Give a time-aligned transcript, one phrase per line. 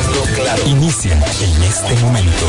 [0.00, 0.66] Hablando claro.
[0.66, 2.46] Inicia en este momento.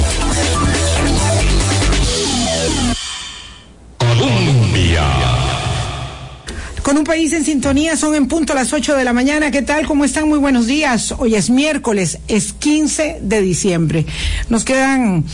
[3.97, 5.03] Colombia.
[6.81, 9.51] Con un país en sintonía, son en punto a las 8 de la mañana.
[9.51, 9.85] ¿Qué tal?
[9.85, 10.29] ¿Cómo están?
[10.29, 11.13] Muy buenos días.
[11.17, 14.05] Hoy es miércoles, es 15 de diciembre.
[14.49, 15.25] Nos quedan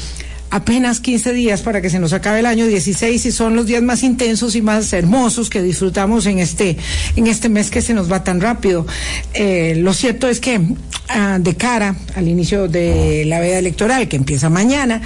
[0.49, 3.81] apenas 15 días para que se nos acabe el año 16 y son los días
[3.81, 6.77] más intensos y más hermosos que disfrutamos en este,
[7.15, 8.85] en este mes que se nos va tan rápido.
[9.33, 10.61] Eh, lo cierto es que
[11.09, 15.01] ah, de cara al inicio de la veda electoral que empieza mañana,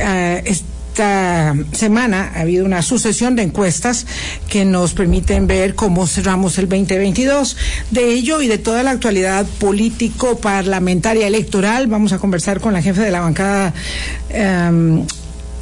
[0.00, 0.40] ah,
[0.96, 4.06] esta semana ha habido una sucesión de encuestas
[4.48, 7.54] que nos permiten ver cómo cerramos el 2022.
[7.90, 12.80] De ello y de toda la actualidad político, parlamentaria, electoral, vamos a conversar con la
[12.80, 13.74] jefe de la bancada.
[14.30, 15.04] em,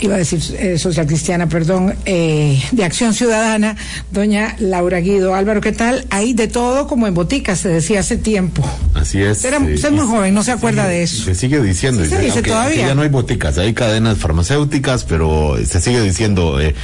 [0.00, 3.76] iba a decir eh, social cristiana, perdón, eh, de Acción Ciudadana,
[4.10, 5.34] doña Laura Guido.
[5.34, 6.04] Álvaro, ¿qué tal?
[6.10, 8.62] Hay de todo como en botica, se decía hace tiempo.
[8.94, 9.44] Así es.
[9.44, 11.24] Era- eh, usted es muy joven, no se se acuerda sigue- de eso.
[11.24, 12.02] Se sigue diciendo.
[12.04, 12.68] Sí se dice, aunque- todavía.
[12.76, 16.74] aunque Ya no hay boticas, hay cadenas farmacéuticas, pero se sigue diciendo, eh,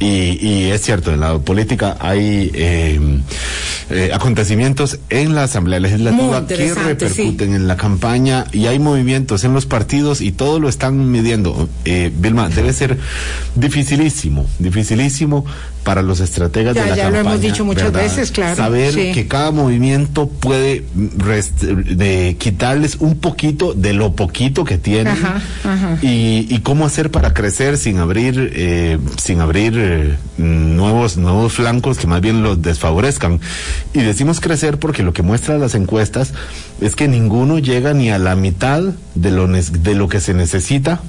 [0.00, 3.00] y, y es cierto, en la política hay eh,
[3.90, 9.54] eh, acontecimientos en la Asamblea Legislativa que repercuten en la campaña y hay movimientos en
[9.54, 11.68] los partidos y todo lo están midiendo.
[11.84, 12.98] Eh, Vilma, debe ser
[13.54, 15.44] dificilísimo, dificilísimo
[15.84, 17.30] para los estrategas Ya, de la ya lo campaña.
[17.34, 18.02] hemos dicho muchas ¿verdad?
[18.02, 19.12] veces, claro, Saber sí.
[19.14, 25.98] que cada movimiento puede de quitarles un poquito de lo poquito que tienen Ajá, ajá.
[26.02, 31.96] Y, y cómo hacer para crecer sin abrir eh, sin abrir eh, nuevos nuevos flancos
[31.98, 33.40] que más bien los desfavorezcan
[33.94, 36.32] y decimos crecer porque lo que muestran las encuestas
[36.80, 38.82] es que ninguno llega ni a la mitad
[39.14, 41.00] de lo de lo que se necesita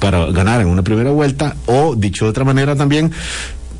[0.00, 3.12] para ganar en una primera vuelta o dicho de otra manera también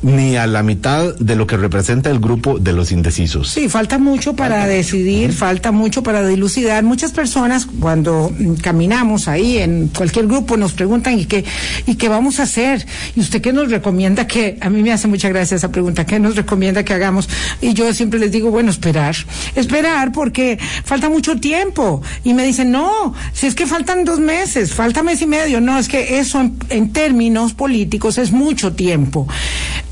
[0.01, 3.49] ni a la mitad de lo que representa el grupo de los indecisos.
[3.49, 6.83] Sí, falta mucho para decidir, falta mucho para dilucidar.
[6.83, 11.45] Muchas personas cuando mm, caminamos ahí en cualquier grupo nos preguntan ¿y qué,
[11.85, 12.85] y qué vamos a hacer?
[13.15, 16.19] ¿Y usted qué nos recomienda que, a mí me hace mucha gracia esa pregunta, ¿qué
[16.19, 17.29] nos recomienda que hagamos?
[17.61, 19.15] Y yo siempre les digo, bueno, esperar,
[19.55, 22.01] esperar porque falta mucho tiempo.
[22.23, 25.77] Y me dicen, no, si es que faltan dos meses, falta mes y medio, no,
[25.77, 29.27] es que eso en, en términos políticos es mucho tiempo.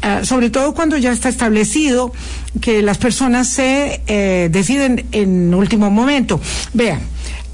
[0.01, 2.13] Ah, sobre todo cuando ya está establecido
[2.61, 6.39] que las personas se eh, deciden en último momento.
[6.73, 7.01] Vean,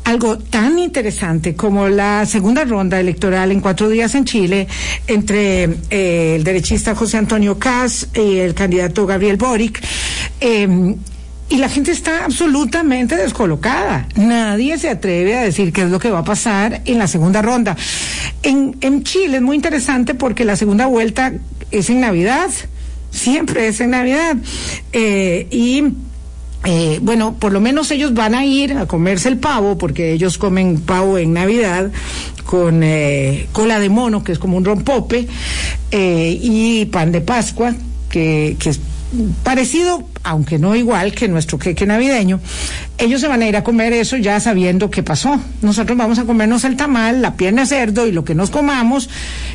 [0.04, 4.68] algo tan interesante como la segunda ronda electoral en cuatro días en Chile
[5.08, 9.82] entre eh, el derechista José Antonio Cas y el candidato Gabriel Boric.
[10.40, 10.96] eh,
[11.50, 14.08] y la gente está absolutamente descolocada.
[14.16, 17.42] Nadie se atreve a decir qué es lo que va a pasar en la segunda
[17.42, 17.76] ronda.
[18.42, 21.34] En, en Chile es muy interesante porque la segunda vuelta
[21.72, 22.50] es en Navidad.
[23.12, 24.38] Siempre es en Navidad.
[24.92, 25.84] Eh, y
[26.66, 30.40] eh, bueno, por lo menos ellos van a ir a comerse el pavo, porque ellos
[30.40, 31.92] comen pavo en Navidad
[32.44, 35.28] con eh, cola de mono, que es como un rompope,
[35.92, 37.76] eh, y pan de Pascua,
[38.10, 38.80] que, que es
[39.44, 42.40] parecido, aunque no igual que nuestro queque navideño.
[42.98, 45.40] Ellos se van a ir a comer eso ya sabiendo qué pasó.
[45.62, 49.10] Nosotros vamos a comernos el tamal, la pierna de cerdo y lo que nos comamos,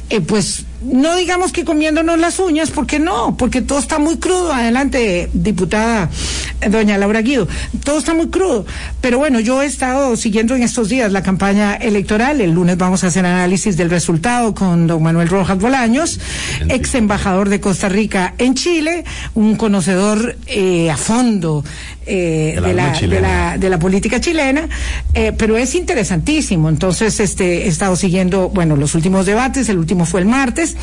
[0.08, 4.52] eh, pues no digamos que comiéndonos las uñas, porque no, porque todo está muy crudo.
[4.52, 6.08] Adelante, diputada
[6.60, 7.46] eh, doña Laura Guido,
[7.84, 8.64] todo está muy crudo.
[9.00, 12.41] Pero bueno, yo he estado siguiendo en estos días la campaña electoral.
[12.41, 16.20] El lunes vamos a hacer análisis del resultado con don Manuel Rojas Bolaños,
[16.68, 19.04] ex embajador de Costa Rica en Chile,
[19.34, 21.64] un conocedor eh, a fondo
[22.06, 23.20] eh, de, la, de, chilena.
[23.20, 24.68] la, de la política chilena,
[25.12, 26.70] eh, pero es interesantísimo.
[26.70, 30.76] Entonces, este, he estado siguiendo, bueno, los últimos debates, el último fue el martes,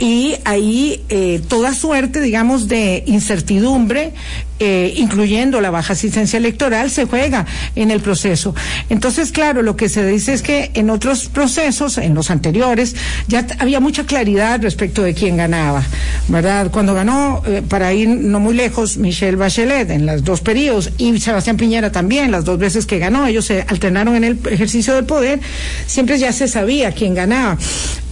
[0.00, 4.12] y ahí eh, toda suerte, digamos, de incertidumbre,
[4.58, 7.44] incluyendo la baja asistencia electoral, se juega
[7.74, 8.54] en el proceso.
[8.88, 12.96] Entonces, claro, lo que se dice es que en otros procesos, en los anteriores,
[13.28, 15.84] ya había mucha claridad respecto de quién ganaba,
[16.28, 16.70] ¿verdad?
[16.70, 20.56] Cuando ganó, para ir no muy lejos, Michelle Bachelet en los dos periodos
[20.98, 24.94] y Sebastián Piñera también, las dos veces que ganó, ellos se alternaron en el ejercicio
[24.94, 25.40] del poder,
[25.86, 27.56] siempre ya se sabía quién ganaba.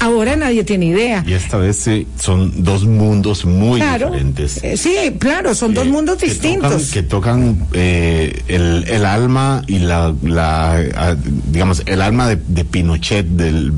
[0.01, 1.25] Ahora nadie tiene idea.
[1.27, 4.63] Y esta vez eh, son dos mundos muy Claro, diferentes.
[4.63, 6.73] eh, sí, claro, son dos Eh, mundos que distintos.
[6.91, 11.17] tocan- que tocan eh, el, el alma y la, la ah,
[11.49, 13.73] digamos, el alma de, de Pinochet, del,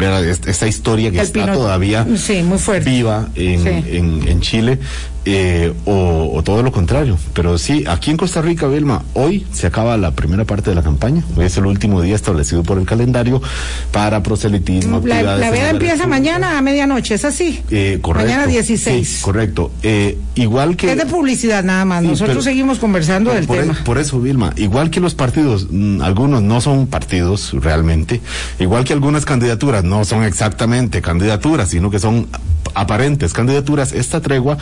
[0.47, 2.91] esta historia que El está Pino- todavía sí, muy fuerte.
[2.91, 3.97] viva en, Sí.
[3.97, 4.79] en, en Chile.
[5.27, 7.19] Eh, o, o todo lo contrario.
[7.35, 10.83] Pero sí, aquí en Costa Rica, Vilma, hoy se acaba la primera parte de la
[10.83, 11.23] campaña.
[11.37, 13.43] Hoy es el último día establecido por el calendario
[13.91, 15.03] para proselitismo.
[15.05, 17.61] La, veda empieza mañana a medianoche, ¿es así?
[17.71, 18.31] Eh, correcto.
[18.31, 19.09] Mañana 16.
[19.09, 19.71] Sí, correcto.
[19.83, 20.93] Eh, igual que.
[20.93, 22.03] Es de publicidad nada más.
[22.03, 23.77] Sí, Nosotros pero- seguimos conversando del por, tema.
[23.81, 28.21] e- por eso, Vilma, igual que los partidos, mm, algunos no son partidos realmente,
[28.61, 32.29] igual que algunas candidaturas no son exactamente candidaturas, sino que son
[32.75, 34.59] aparentes candidaturas, esta tregua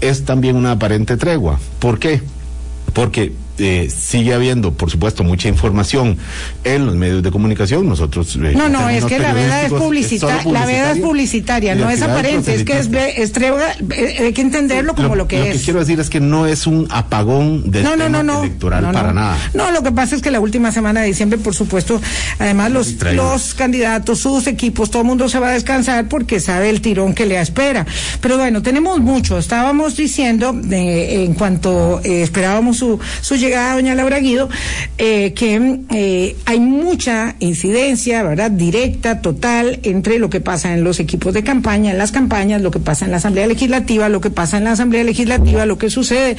[0.00, 1.58] es también una aparente tregua.
[1.78, 2.22] ¿Por qué?
[2.92, 6.16] Porque eh, sigue habiendo, por supuesto, mucha información
[6.64, 7.88] en los medios de comunicación.
[7.88, 8.36] Nosotros.
[8.36, 11.90] eh, No, no, es que la veda es publicitaria, solo la veda es publicitaria, no
[11.90, 15.44] es aparente, es que es, es tregua, eh, hay que entenderlo como lo, que lo
[15.44, 15.58] es.
[15.58, 18.40] que quiero decir es que no es un apagón del no, tema no, no.
[18.44, 19.36] electoral no, para nada.
[19.54, 22.00] No, lo que pasa es que la última semana de diciembre, por supuesto,
[22.38, 26.70] además los, los candidatos, sus equipos, todo el mundo se va a descansar porque sabe
[26.70, 27.86] el tirón que le espera.
[28.20, 29.38] Pero bueno, tenemos mucho.
[29.38, 34.48] Estábamos diciendo, eh, en cuanto eh, esperábamos su, su llegada, doña Laura Guido,
[34.98, 38.50] eh, que eh, hay mucha incidencia, ¿verdad?
[38.50, 42.70] Directa, total, entre lo que pasa en los equipos de campaña, en las campañas, lo
[42.70, 45.90] que pasa en la Asamblea Legislativa, lo que pasa en la Asamblea Legislativa, lo que
[45.90, 46.36] sucede,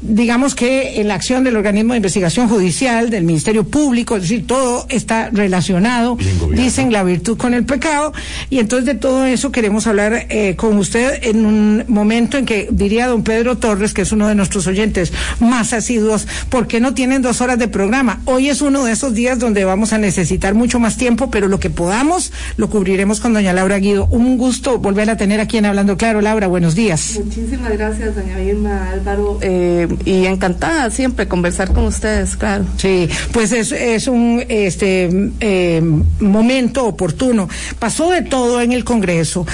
[0.00, 4.46] digamos que en la acción del organismo de investigación judicial, del Ministerio Público, es decir,
[4.46, 6.16] todo está relacionado,
[6.52, 8.12] dicen la virtud con el pecado,
[8.50, 12.68] y entonces de todo eso queremos hablar eh, con usted en un momento en que
[12.70, 17.22] diría don Pedro Torres, que es uno de nuestros oyentes más asiduos, porque no tienen
[17.22, 18.20] dos horas de programa.
[18.24, 21.58] Hoy es uno de esos días donde vamos a necesitar mucho más tiempo, pero lo
[21.58, 24.06] que podamos lo cubriremos con doña Laura Guido.
[24.10, 26.20] Un gusto volver a tener aquí en Hablando Claro.
[26.20, 27.18] Laura, buenos días.
[27.24, 32.64] Muchísimas gracias, doña Vilma, Álvaro, eh, y encantada siempre conversar con ustedes, claro.
[32.76, 35.08] Sí, pues es, es un este
[35.40, 35.82] eh,
[36.20, 37.48] momento oportuno.
[37.78, 39.46] Pasó de todo en el Congreso.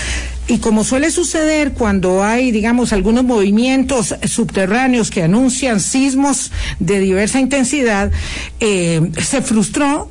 [0.46, 7.40] Y como suele suceder cuando hay, digamos, algunos movimientos subterráneos que anuncian sismos de diversa
[7.40, 8.12] intensidad,
[8.60, 10.10] eh, se frustró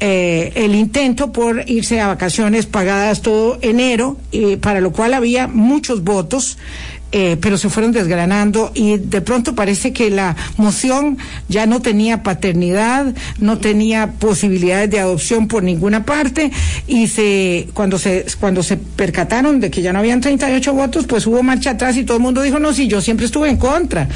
[0.00, 5.48] eh, el intento por irse a vacaciones pagadas todo enero, eh, para lo cual había
[5.48, 6.56] muchos votos.
[7.12, 11.18] Eh, pero se fueron desgranando y de pronto parece que la moción
[11.48, 16.50] ya no tenía paternidad, no tenía posibilidades de adopción por ninguna parte
[16.86, 21.26] y se cuando se cuando se percataron de que ya no habían 38 votos, pues
[21.26, 24.08] hubo marcha atrás y todo el mundo dijo, "No, sí, yo siempre estuve en contra."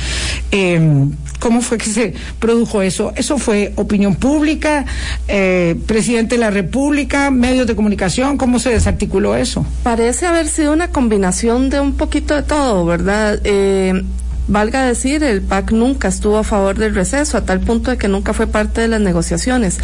[0.50, 1.08] Eh,
[1.42, 3.12] ¿Cómo fue que se produjo eso?
[3.16, 4.84] Eso fue opinión pública,
[5.26, 9.66] eh, presidente de la República, medios de comunicación, ¿cómo se desarticuló eso?
[9.82, 13.40] Parece haber sido una combinación de un poquito de todo, ¿verdad?
[13.44, 14.04] Eh,
[14.48, 18.08] valga decir, el PAC nunca estuvo a favor del receso, a tal punto de que
[18.08, 19.78] nunca fue parte de las negociaciones.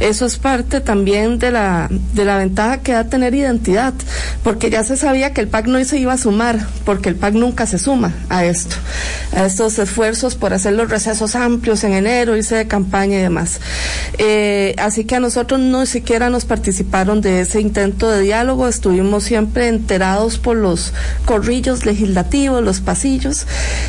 [0.00, 3.94] Eso es parte también de la, de la ventaja que da tener identidad,
[4.42, 7.34] porque ya se sabía que el PAC no se iba a sumar, porque el PAC
[7.34, 8.76] nunca se suma a esto,
[9.36, 13.60] a estos esfuerzos por hacer los recesos amplios en enero, irse de campaña y demás.
[14.18, 19.24] Eh, así que a nosotros no siquiera nos participaron de ese intento de diálogo, estuvimos
[19.24, 20.92] siempre enterados por los
[21.24, 23.46] corrillos legislativos, los pasillos,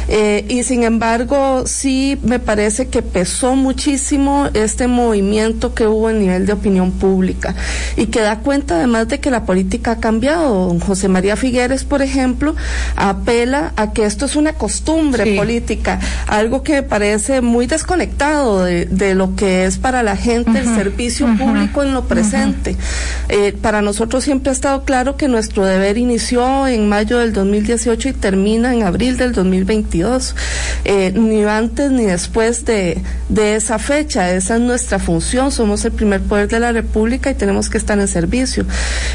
[0.07, 6.19] eh, y sin embargo sí me parece que pesó muchísimo este movimiento que hubo en
[6.19, 7.55] nivel de opinión pública
[7.97, 10.67] y que da cuenta además de que la política ha cambiado.
[10.67, 12.55] Don José María Figueres, por ejemplo,
[12.95, 15.38] apela a que esto es una costumbre Sí.
[15.38, 20.59] política, algo que me parece muy desconectado de, de lo que es para la gente
[20.59, 22.75] el servicio público en lo presente.
[23.29, 28.09] Eh, para nosotros siempre ha estado claro que nuestro deber inició en mayo del 2018
[28.09, 29.33] y termina en abril del
[30.01, 30.36] 2022.
[30.86, 34.31] Eh, ni antes ni después de, de esa fecha.
[34.34, 35.51] Esa es nuestra función.
[35.51, 38.66] Somos el primer poder de la República y tenemos que estar en servicio.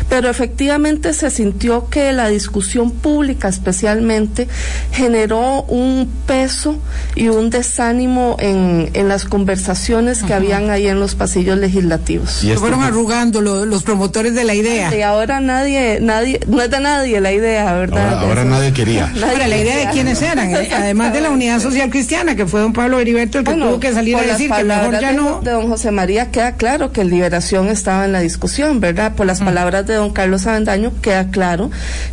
[0.08, 4.48] Pero efectivamente se sintió que la discusión pública especialmente
[4.92, 6.78] generó un peso
[7.14, 12.42] y un desánimo en, en las conversaciones que habían ahí en los pasillos legislativos.
[12.44, 14.94] Y fueron fue- arrugando lo- los promotores de la idea.
[14.96, 18.14] Y ahora nadie, nadie, no es de nadie la idea, ¿verdad?
[18.14, 19.06] Ahora- ahora nadie quería.
[19.18, 22.60] Nadie Ahora, la idea de quiénes eran, además de la Unidad Social Cristiana, que fue
[22.60, 25.16] don Pablo Heriberto el que Bueno, tuvo que salir a decir que mejor ya de,
[25.16, 25.40] no.
[25.40, 29.14] de don José María queda claro que el Liberación estaba en la discusión, ¿verdad?
[29.14, 31.70] Por las palabras de don Carlos Avendaño queda claro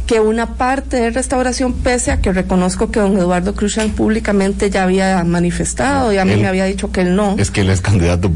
[0.08, 4.84] que una parte de restauración, pese a que reconozco que don Eduardo Cruzan públicamente ya
[4.84, 7.36] había manifestado y a mí Él- me había dicho que él no.
[7.38, 8.32] Es que él es candidato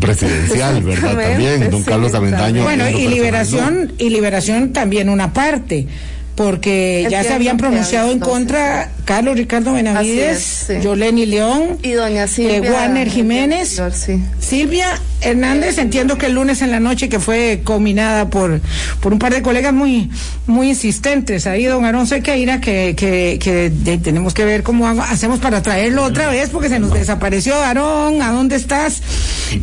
[0.00, 1.16] presidencial, ¿verdad?
[1.16, 2.62] También, don sí, Carlos Avendaño.
[2.62, 5.86] Bueno, y liberación, y liberación también una parte.
[6.34, 10.74] Porque ya se habían pronunciado en contra Carlos Ricardo Benavides, es, sí.
[10.82, 12.56] Yoleni León, Y doña Silvia.
[12.56, 14.20] eh, Warner Jiménez, Sí.
[14.40, 14.88] Silvia
[15.20, 18.60] Hernández, entiendo que el lunes en la noche que fue combinada por,
[19.00, 20.10] por un par de colegas muy,
[20.46, 21.46] muy insistentes.
[21.46, 26.02] Ahí don Aaron Sequeira, que, que, que de- tenemos que ver cómo hacemos para traerlo
[26.02, 27.54] otra vez, porque se nos desapareció.
[27.54, 29.02] Aarón, ¿a dónde estás?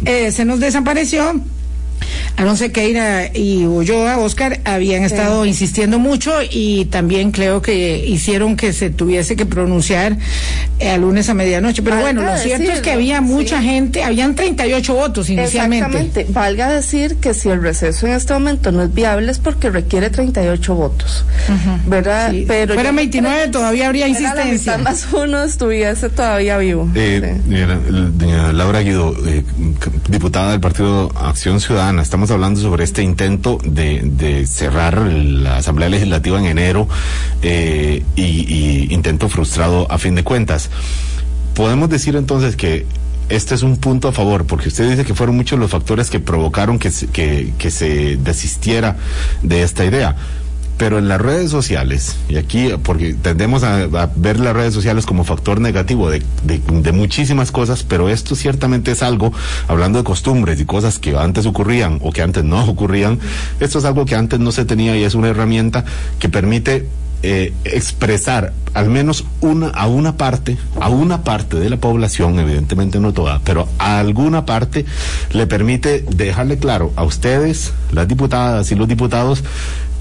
[0.06, 1.42] Eh, se nos desapareció.
[2.38, 8.74] Aaron Sequeira y Ulloa, Oscar, habían estado insistiendo mucho y también creo que hicieron que
[8.74, 10.18] se tuviese que pronunciar
[10.80, 11.82] eh, a lunes a medianoche.
[11.82, 13.66] Pero Valga bueno, lo cierto es que decirlo, había mucha sí.
[13.66, 15.86] gente, habían 38 votos inicialmente.
[15.86, 16.26] Exactamente.
[16.34, 20.10] Valga decir que si el receso en este momento no es viable es porque requiere
[20.10, 21.26] 38 votos.
[21.86, 22.32] ¿Verdad?
[22.32, 24.78] Sí, Pero fuera yo- 29 todavía habría Era la insistencia.
[24.78, 26.90] mitad más uno estuviese todavía vivo.
[26.96, 27.42] Eh, Sí.
[27.48, 29.44] mira, el- doña Laura Guido, eh,
[30.10, 36.40] diputada del Partido Acción Ciudadana, estamos hablando sobre este intento de, cerrar la Asamblea Legislativa
[36.40, 36.88] en enero
[37.42, 40.70] eh, y, intento frustrado a fin de cuentas.
[41.54, 42.86] Podemos decir entonces que
[43.30, 46.20] este es un punto a favor, porque usted dice que fueron muchos los factores que
[46.20, 48.98] provocaron que se desistiera
[49.42, 50.16] de esta idea.
[50.82, 53.86] Pero en las redes sociales, y aquí, porque tendemos a,
[54.16, 59.32] ver las redes sociales como factor negativo de muchísimas cosas, pero esto ciertamente es algo,
[59.68, 63.20] hablando de costumbres y cosas que antes ocurrían o que antes no ocurrían,
[63.60, 65.86] esto es algo que antes no se tenía y es una herramienta
[66.18, 66.88] que permite
[67.22, 73.00] eh, expresar al menos una a una parte, a una parte de la población, evidentemente
[73.00, 74.88] no toda, pero a alguna parte
[75.32, 79.44] le permite dejarle claro a ustedes, las diputadas y los diputados,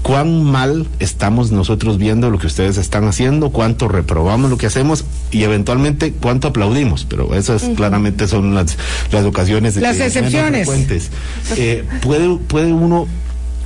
[0.01, 5.05] cuán mal estamos nosotros viendo lo que ustedes están haciendo, cuánto reprobamos lo que hacemos
[5.31, 8.77] y eventualmente cuánto aplaudimos, pero esas claramente son las,
[9.11, 10.67] las ocasiones Las que menos excepciones.
[10.67, 11.11] frecuentes.
[11.57, 13.07] Eh, puede, puede uno,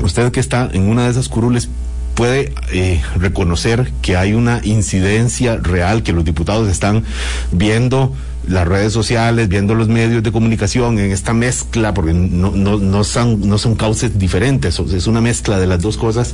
[0.02, 1.70] usted que está en una de esas curules,
[2.16, 7.04] puede eh, reconocer que hay una incidencia real, que los diputados están
[7.52, 8.14] viendo
[8.48, 13.04] las redes sociales, viendo los medios de comunicación en esta mezcla, porque no, no, no,
[13.04, 16.34] son, no son cauces diferentes, es una mezcla de las dos cosas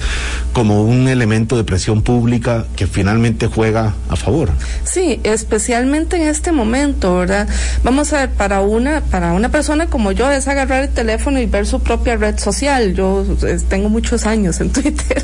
[0.53, 4.50] como un elemento de presión pública que finalmente juega a favor.
[4.84, 7.48] Sí, especialmente en este momento, ¿verdad?
[7.84, 11.46] Vamos a ver, para una, para una persona como yo es agarrar el teléfono y
[11.46, 12.94] ver su propia red social.
[12.94, 15.24] Yo eh, tengo muchos años en Twitter,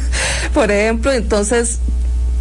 [0.53, 1.79] por ejemplo, entonces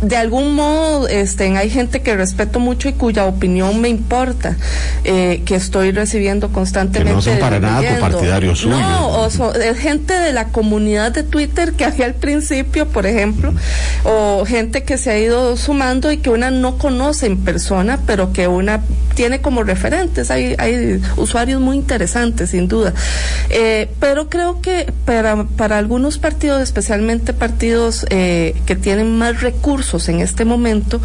[0.03, 4.57] de algún modo este hay gente que respeto mucho y cuya opinión me importa
[5.05, 8.01] eh, que estoy recibiendo constantemente Que no son para nada leyendo.
[8.05, 8.79] copartidarios suyos.
[8.79, 13.07] no o so- es gente de la comunidad de Twitter que había al principio por
[13.07, 13.55] ejemplo
[14.05, 18.35] o gente que se ha ido sumando y que una no conoce en persona pero
[18.35, 18.83] que una
[19.15, 22.93] tiene como referentes hay hay usuarios muy interesantes sin duda
[23.49, 29.86] Eh, pero creo que para para algunos partidos especialmente partidos eh, que tienen más recursos
[30.09, 31.01] en este momento,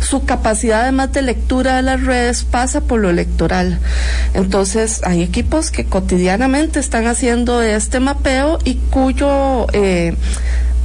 [0.00, 3.78] su capacidad además de lectura de las redes pasa por lo electoral.
[4.34, 10.14] Entonces, hay equipos que cotidianamente están haciendo este mapeo y cuyo eh,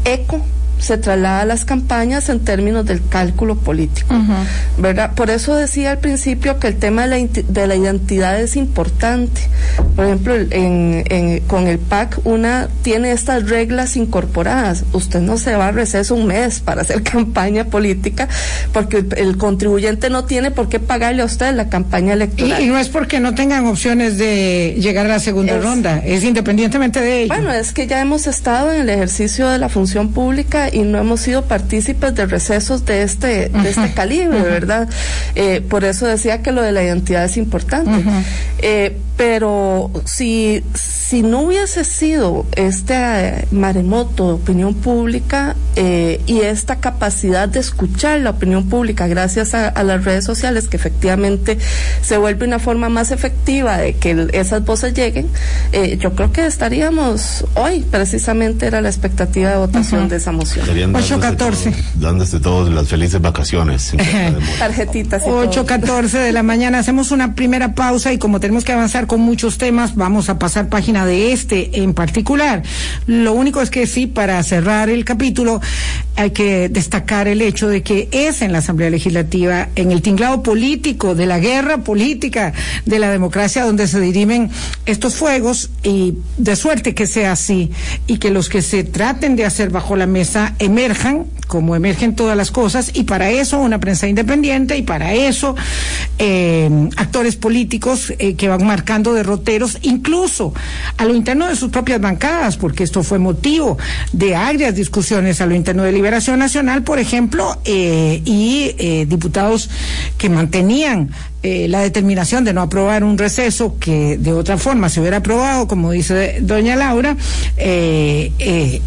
[0.05, 0.43] eco
[0.82, 4.14] se traslada a las campañas en términos del cálculo político,
[4.78, 5.14] ¿verdad?
[5.16, 9.42] Por eso decía al principio que el tema de la, de la identidad es importante.
[9.96, 14.84] Por ejemplo, en, en- con el PAC una tiene estas reglas incorporadas.
[14.94, 18.28] Usted no se va a receso un mes para hacer campaña política
[18.74, 22.62] porque el, el contribuyente no tiene por qué pagarle a usted la campaña Y, electoral.
[22.62, 26.24] y no es porque no tengan opciones de llegar a la segunda Es- ronda, es
[26.24, 27.34] independientemente de ello.
[27.36, 30.98] Bueno, es que ya hemos estado en el ejercicio de la función pública y no
[30.98, 34.90] hemos sido partícipes de recesos de este, de este calibre, ¿verdad?
[35.36, 38.04] Eh, por eso decía que lo de la identidad es importante.
[38.60, 46.40] Eh, pero si, si no hubiese sido este eh, maremoto de opinión pública eh, y
[46.40, 51.60] esta capacidad de escuchar la opinión pública gracias a, a las redes sociales, que efectivamente
[52.01, 55.30] se vuelve una forma más efectiva de que esas voces lleguen,
[55.72, 60.61] eh, yo creo que estaríamos hoy, precisamente era la expectativa de votación de esa moción.
[60.65, 61.72] Dándose catorce.
[61.72, 63.94] todos- Dándose todos las felices vacaciones.
[64.60, 65.44] Tarjetitas y todo.
[65.51, 66.80] 8.14 de la mañana.
[66.80, 70.70] Hacemos una primera pausa y como tenemos que avanzar con muchos temas, vamos a pasar
[70.70, 72.63] página de este en particular.
[73.08, 75.62] Lo único es que sí, para cerrar el capítulo,
[76.15, 80.44] hay que destacar el hecho de que es en la Asamblea Legislativa, en el tinglado
[80.44, 82.53] político, de la guerra política,
[82.86, 84.50] de la democracia, donde se dirimen
[84.86, 87.72] estos fuegos y de suerte que sea así
[88.08, 92.38] y que los que se traten de hacer bajo la mesa emerjan como emergen todas
[92.38, 95.53] las cosas, y para eso una prensa independiente, y para eso
[96.17, 100.53] eh, actores políticos eh, que van marcando derroteros, incluso
[100.96, 103.77] a lo interno de sus propias bancadas, porque esto fue motivo
[104.13, 108.72] de agrias discusiones a lo interno de Liberación Nacional, por ejemplo, eh, y
[109.05, 109.70] diputados
[110.17, 111.10] que mantenían
[111.43, 115.89] la determinación de no aprobar un receso que de otra forma se hubiera aprobado, como
[115.89, 117.17] dice doña Laura,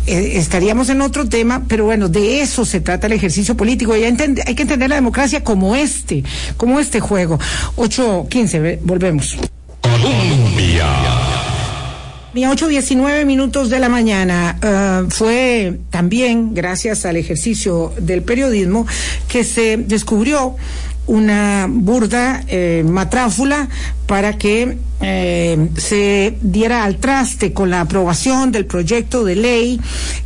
[0.06, 3.94] estaríamos en otro tema, pero bueno, de eso se trata el ejercicio político.
[3.94, 6.22] Entend- hay que entender la democracia como este,
[6.58, 7.38] como este juego.
[7.76, 9.36] 8.15, ve- volvemos.
[9.80, 10.86] Colombia.
[12.34, 18.86] Mi 8.19 minutos de la mañana ah, fue también gracias al ejercicio del periodismo
[19.28, 20.56] que se descubrió
[21.06, 23.68] una burda eh, matráfula
[24.06, 29.80] para que eh, se diera al traste con la aprobación del proyecto de ley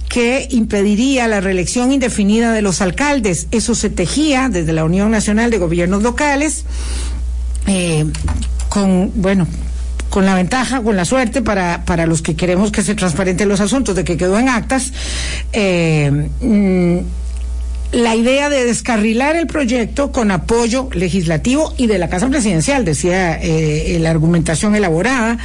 [0.08, 3.49] que impediría la reelección indefinida de los alcaldes.
[3.50, 6.64] Eso se tejía desde la Unión Nacional de Gobiernos Locales
[7.66, 8.06] eh,
[8.68, 9.47] con, bueno,
[10.11, 13.61] con la ventaja, con la suerte para, para los que queremos que se transparenten los
[13.61, 14.92] asuntos, de que quedó en actas,
[15.52, 16.99] eh, mm,
[17.92, 23.38] la idea de descarrilar el proyecto con apoyo legislativo y de la Casa Presidencial, decía
[23.40, 25.38] eh, la argumentación elaborada.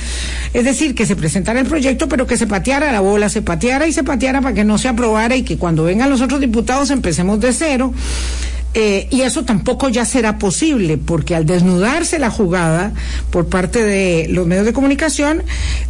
[0.53, 3.87] Es decir, que se presentara el proyecto, pero que se pateara la bola, se pateara
[3.87, 6.91] y se pateara para que no se aprobara y que cuando vengan los otros diputados
[6.91, 7.93] empecemos de cero.
[8.75, 12.91] Eh, y eso tampoco ya será posible, porque al desnudarse la jugada
[13.29, 15.43] por parte de los medios de comunicación,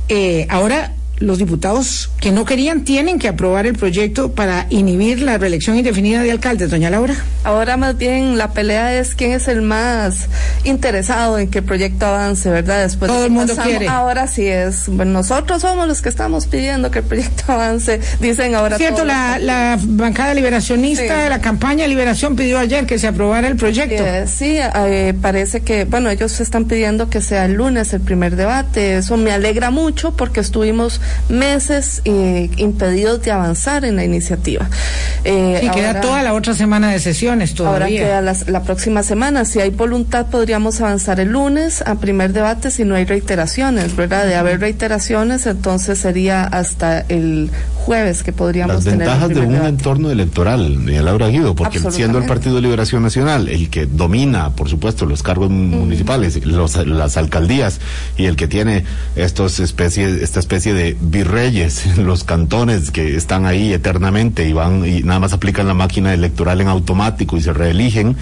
[0.10, 5.38] eh, ahora los diputados que no querían tienen que aprobar el proyecto para inhibir la
[5.38, 6.70] reelección indefinida de alcaldes.
[6.72, 7.15] Doña Laura.
[7.43, 10.27] Ahora más bien la pelea es quién es el más
[10.63, 12.82] interesado en que el proyecto avance, ¿verdad?
[12.84, 13.88] Después de Todo que el mundo pasamos- quiere.
[13.88, 18.55] Ahora sí es, bueno, nosotros somos los que estamos pidiendo que el proyecto avance, dicen
[18.55, 21.22] ahora Cierto, la, la bancada liberacionista Sí.
[21.24, 24.03] de la campaña de liberación pidió ayer que se aprobara el proyecto.
[24.05, 28.36] Eh, sí, eh, parece que, bueno, ellos están pidiendo que sea el lunes el primer
[28.36, 28.98] debate.
[28.98, 34.69] Eso me alegra mucho porque estuvimos meses eh, impedidos de avanzar en la iniciativa.
[35.24, 38.01] Eh, y queda ahora- toda la otra semana de sesiones Ahora todavía.
[38.03, 39.45] queda las- la próxima semana.
[39.45, 44.25] Si hay voluntad, podríamos avanzar el lunes a primer debate si no hay reiteraciones, ¿verdad?
[44.25, 47.50] De haber reiteraciones, entonces sería hasta el
[47.84, 49.70] jueves que podríamos Las tener el ventajas de un debate.
[49.70, 52.24] entorno electoral, de Laura Guido, porque siendo el.
[52.24, 57.80] Partido de Liberación Nacional el que domina, por supuesto, los cargos municipales, los, las alcaldías,
[58.18, 58.86] y el que tiene
[59.16, 65.02] estos especies, esta especie de virreyes, los cantones que están ahí eternamente y van y
[65.04, 68.16] nada más aplican la máquina electoral en automático y se reeligen,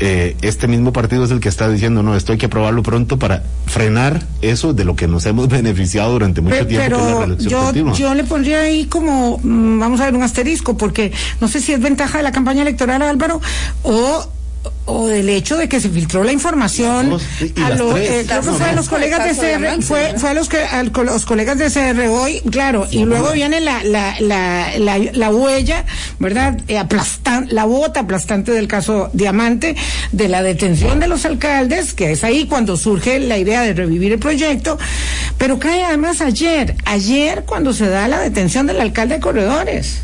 [0.00, 3.18] eh, este mismo partido es el que está diciendo, no, esto hay que aprobarlo pronto
[3.18, 7.06] para frenar eso de lo que nos hemos beneficiado durante mucho tiempo, que es la
[7.06, 7.92] Pero reelección yo, continua.
[7.94, 11.72] yo le pondría ahí como, mm, vamos a ver, un asterisco, porque no sé si
[11.72, 13.40] es ventaja de la campaña electoral, Álvaro,
[13.82, 14.28] o
[14.90, 17.22] o del hecho de que se filtró la información dos,
[17.62, 20.48] a lo- eh, creo que fue a los colegas de CR fue fue a los
[20.48, 24.98] que a los colegas de CR hoy claro y luego viene la la, la, la,
[24.98, 25.84] la huella
[26.18, 29.76] verdad Eh, aplastan la bota aplastante del caso Diamante
[30.12, 34.12] de la detención de los alcaldes que es ahí cuando surge la idea de revivir
[34.12, 34.78] el proyecto
[35.36, 39.98] pero cae además ayer ayer cuando se da la detención del alcalde de Corredores.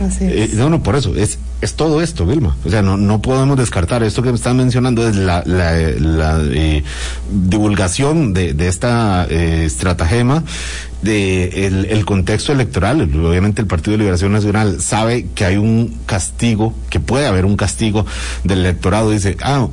[0.00, 0.32] Así es.
[0.32, 2.56] Eh, no, no, por eso, es, es todo esto, Vilma.
[2.64, 4.02] O sea, no, no podemos descartar.
[4.02, 6.84] Esto que me están mencionando es la, eh,
[7.30, 10.44] divulgación de, esta eh, estratagema,
[11.02, 13.02] de el, contexto electoral.
[13.02, 17.56] Obviamente el Partido de Liberación Nacional sabe que hay un castigo, que puede haber un
[17.56, 18.04] castigo
[18.44, 19.10] del electorado.
[19.10, 19.68] Dice, ah,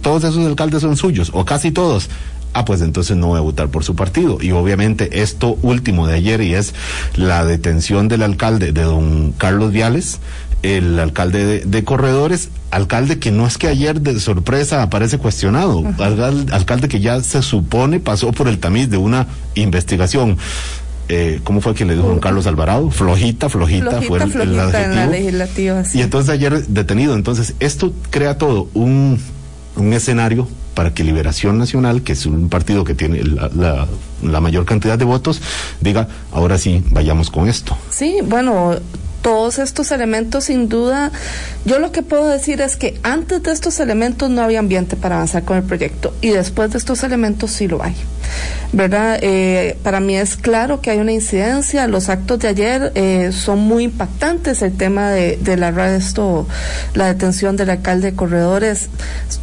[0.00, 2.08] todos esos alcaldes son suyos, o casi todos
[2.56, 4.38] ah, pues entonces no voy a votar por su partido.
[4.40, 6.74] Y obviamente esto último de ayer, y es
[7.14, 10.20] la detención del alcalde de don Carlos Viales,
[10.66, 15.82] el alcalde de, de Corredores, alcalde que no es que ayer de sorpresa aparece cuestionado,
[15.98, 20.36] alcal- alcalde que ya se supone pasó por el tamiz de una investigación.
[21.08, 22.90] Eh, ¿Cómo fue que le dijo don Carlos Alvarado?
[22.90, 25.12] Flojita, flojita, Flojita, fue el, el flojita en la adjetivo.
[25.12, 25.98] legislativa, sí.
[25.98, 27.14] Y entonces ayer detenido.
[27.14, 29.20] Entonces, esto crea todo un,
[29.76, 33.86] un escenario para que Liberación Nacional, que es un partido que tiene la, la,
[34.22, 35.40] la mayor cantidad de votos,
[35.80, 37.78] diga, ahora sí, vayamos con esto.
[37.88, 38.74] Sí, bueno,
[39.26, 41.10] todos estos elementos sin duda,
[41.64, 45.16] yo lo que puedo decir es que antes de estos elementos no había ambiente para
[45.16, 47.96] avanzar con el proyecto y después de estos elementos sí lo hay.
[48.72, 49.18] ¿Verdad?
[49.22, 53.58] Eh, para mí es claro que hay una incidencia, los actos de ayer eh, son
[53.58, 56.46] muy impactantes, el tema de, del arresto,
[56.94, 58.90] la detención del alcalde de Corredores,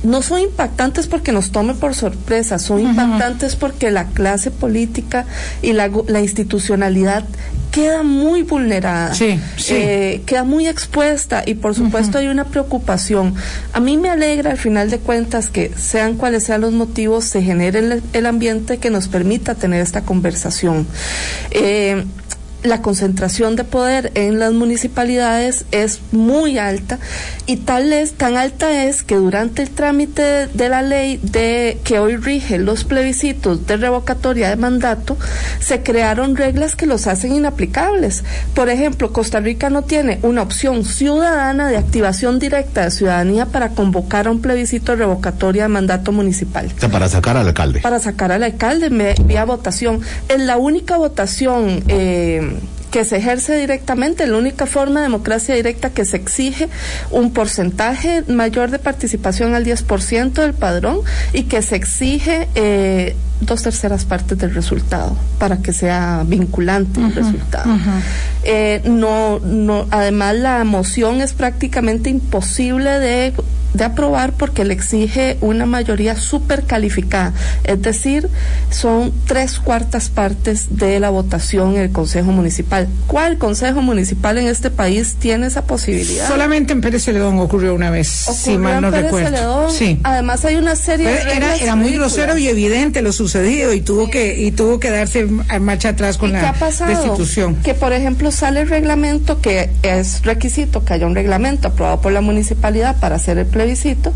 [0.03, 5.25] no son impactantes porque nos tome por sorpresa, son impactantes porque la clase política
[5.61, 7.25] y la, la institucionalidad
[7.73, 9.73] queda muy vulnerada, Sí, sí.
[9.75, 13.33] eh, queda muy expuesta y por supuesto hay una preocupación.
[13.73, 17.41] A mí me alegra al final de cuentas que sean cuales sean los motivos, se
[17.41, 20.85] genere el, el ambiente que nos permita tener esta conversación.
[21.49, 22.05] Eh,
[22.63, 26.99] la concentración de poder en las municipalidades es muy alta
[27.45, 31.99] y tal es tan alta es que durante el trámite de la ley de que
[31.99, 35.17] hoy rige los plebiscitos de revocatoria de mandato
[35.59, 38.23] se crearon reglas que los hacen inaplicables.
[38.53, 43.69] Por ejemplo, Costa Rica no tiene una opción ciudadana de activación directa de ciudadanía para
[43.69, 47.81] convocar a un plebiscito de revocatoria de mandato municipal O sea, para sacar al alcalde.
[47.81, 50.01] para sacar al alcalde me- vía votación.
[50.29, 52.52] Es la única votación eh,
[52.93, 56.69] que se ejerce directamente, la única forma de democracia directa que se exige
[57.09, 60.99] un porcentaje mayor de participación al 10% del padrón
[61.33, 67.13] y que se exige eh, dos terceras partes del resultado para que sea vinculante el
[67.13, 67.69] resultado.
[68.43, 73.33] Eh, no, no, además la moción es prácticamente imposible de,
[73.73, 78.29] de aprobar porque le exige una mayoría súper calificada, es decir,
[78.69, 82.87] son tres cuartas partes de la votación en el Consejo Municipal.
[83.07, 86.27] ¿Cuál Consejo Municipal en este país tiene esa posibilidad?
[86.27, 89.29] Solamente en Pérez Celedón ocurrió una vez, si Ocurrió mal en no Pérez recuerdo.
[89.29, 89.71] Celedón.
[89.71, 89.99] Sí.
[90.03, 94.09] Además hay una serie de era, era muy grosero y evidente lo sucedido y tuvo
[94.09, 95.25] que y tuvo que darse
[95.61, 97.55] marcha atrás con ¿Y la qué ha destitución.
[97.63, 102.11] Que, por ejemplo, sale el reglamento, que es requisito que haya un reglamento aprobado por
[102.11, 104.11] la municipalidad para hacer el plebiscito,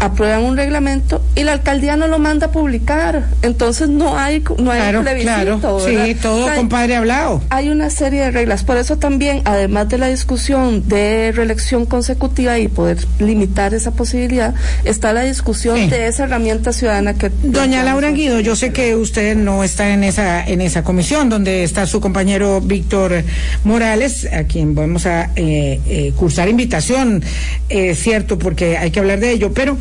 [0.00, 3.24] aprueban un reglamento y la alcaldía no lo manda a publicar.
[3.42, 5.58] Entonces no hay, no hay Claro, plebiscito.
[5.60, 5.80] claro.
[5.80, 7.42] Sí, todo O sea, compadre hablado.
[7.50, 8.64] hay una serie de reglas.
[8.64, 14.54] Por eso también, además de la discusión de reelección consecutiva y poder limitar esa posibilidad,
[14.84, 15.86] está la discusión Sí.
[15.88, 17.30] de esa herramienta ciudadana que...
[17.42, 21.64] Doña Laura Guido, yo sé que usted no está en esa en esa comisión donde
[21.64, 23.22] está su compañero Víctor
[23.64, 27.22] Morales, a quien vamos a eh, eh, cursar invitación,
[27.68, 29.52] eh, cierto, porque hay que hablar de ello.
[29.54, 29.76] Pero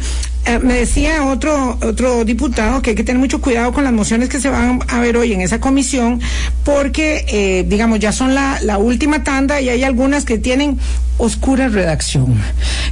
[0.45, 4.29] eh, me decía otro otro diputado que hay que tener mucho cuidado con las mociones
[4.29, 6.19] que se van a ver hoy en esa comisión,
[6.63, 10.79] porque eh, digamos ya son la, la última tanda y hay algunas que tienen
[11.17, 12.35] oscura redacción.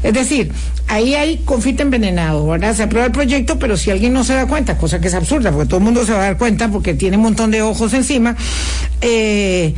[0.03, 0.51] Es decir,
[0.87, 2.75] ahí hay confite envenenado, ¿verdad?
[2.75, 5.51] Se aprueba el proyecto, pero si alguien no se da cuenta, cosa que es absurda,
[5.51, 7.93] porque todo el mundo se va a dar cuenta porque tiene un montón de ojos
[7.93, 8.35] encima,
[9.01, 9.73] eh,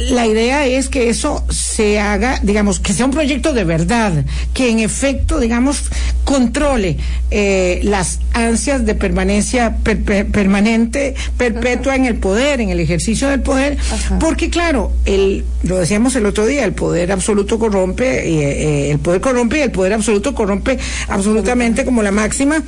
[0.00, 4.70] la idea es que eso se haga, digamos, que sea un proyecto de verdad, que
[4.70, 5.82] en efecto, digamos,
[6.24, 6.96] controle
[7.30, 13.28] eh, las ansias de permanencia per- per- permanente, perpetua en el poder, en el ejercicio
[13.28, 14.18] del poder, Ajá.
[14.18, 18.98] porque claro, el, lo decíamos el otro día, el poder absoluto corrompe, y, eh, el
[19.00, 22.62] poder corrompe y el poder absoluto corrompe absolutamente como la máxima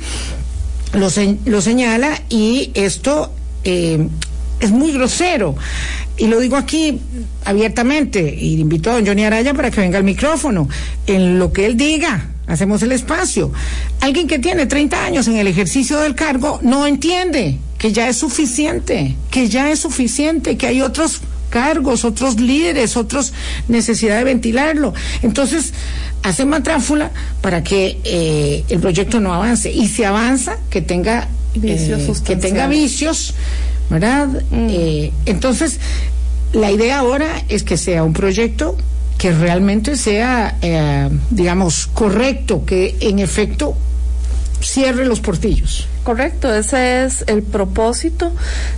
[0.93, 3.31] lo, se- lo señala y esto
[3.63, 4.07] eh,
[4.59, 5.55] es muy grosero.
[6.17, 6.99] Y lo digo aquí
[7.45, 10.67] abiertamente y invito a don Johnny Araya para que venga al micrófono.
[11.07, 13.51] En lo que él diga, hacemos el espacio.
[14.01, 18.17] Alguien que tiene 30 años en el ejercicio del cargo no entiende que ya es
[18.17, 23.33] suficiente, que ya es suficiente, que hay otros cargos, otros líderes, otros
[23.67, 24.93] necesidad de ventilarlo.
[25.21, 25.73] Entonces,
[26.23, 29.71] hace matráfula para que eh, el proyecto no avance.
[29.71, 33.33] Y si avanza, que tenga Vicios eh, que tenga vicios,
[33.91, 34.41] ¿verdad?
[34.53, 35.79] Eh, entonces,
[36.53, 38.77] la idea ahora es que sea un proyecto
[39.17, 43.75] que realmente sea, eh, digamos, correcto, que en efecto
[44.61, 45.87] cierre los portillos.
[46.03, 48.31] Correcto, ese es el propósito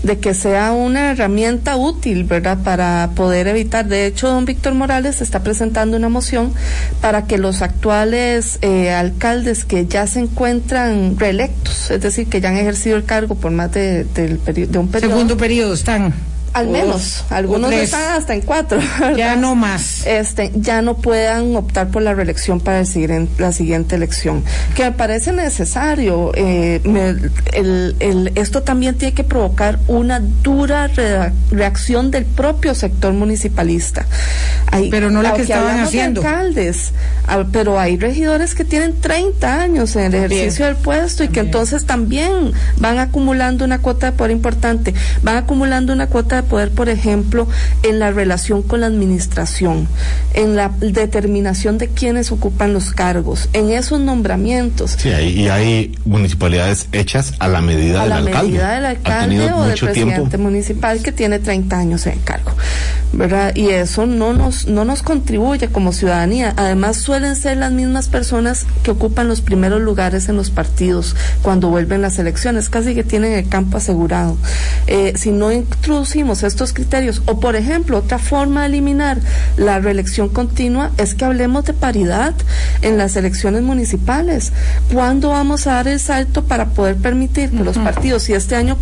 [0.03, 2.57] de que sea una herramienta útil, ¿verdad?
[2.63, 3.87] Para poder evitar.
[3.87, 6.53] De hecho, don Víctor Morales está presentando una moción
[6.99, 12.49] para que los actuales eh, alcaldes que ya se encuentran reelectos, es decir, que ya
[12.49, 15.13] han ejercido el cargo por más de, de un periodo.
[15.13, 16.13] Segundo periodo están.
[16.53, 18.79] Al menos, o algunos están hasta en cuatro.
[18.99, 19.15] ¿verdad?
[19.17, 20.05] Ya no más.
[20.05, 24.43] este, ya no puedan optar por la reelección para el siguiente- la siguiente elección.
[24.75, 26.31] Que me parece necesario.
[26.35, 27.15] eh, me-
[27.53, 34.05] el- el- esto también tiene que provocar una dura rea- reacción del propio sector municipalista.
[34.71, 36.21] Hay- Pero no la que estaban hablamos de haciendo.
[36.21, 36.91] alcaldes,
[37.27, 41.39] ah, pero hay regidores que tienen 30 años en el ejercicio del puesto y que
[41.41, 46.71] entonces también van acumulando una cuota de poder importante, van acumulando una cuota de poder,
[46.71, 47.47] por ejemplo,
[47.83, 49.87] en la relación con la administración.
[50.33, 54.95] en la determinación de quiénes ocupan los cargos, en esos nombramientos.
[54.97, 58.47] Sí, y hay municipalidades hechas a la medida a del la alcalde.
[58.49, 62.51] medida del alcalde o del presidente municipal que tiene 30 años en cargo,
[63.11, 63.55] ¿verdad?
[63.55, 66.53] Y eso no nos no nos contribuye como ciudadanía.
[66.57, 71.69] Además suelen ser las mismas personas que ocupan los primeros lugares en los partidos cuando
[71.69, 74.35] vuelven las elecciones, casi que tienen el campo asegurado.
[74.87, 79.19] Eh, si no introducimos estos criterios, o por ejemplo, otra forma de eliminar
[79.57, 82.33] la reelección continua es que hablemos de paridad
[82.81, 84.51] en las elecciones municipales.
[84.91, 88.77] ¿Cuándo vamos a dar el salto para poder permitir que los partidos, si este año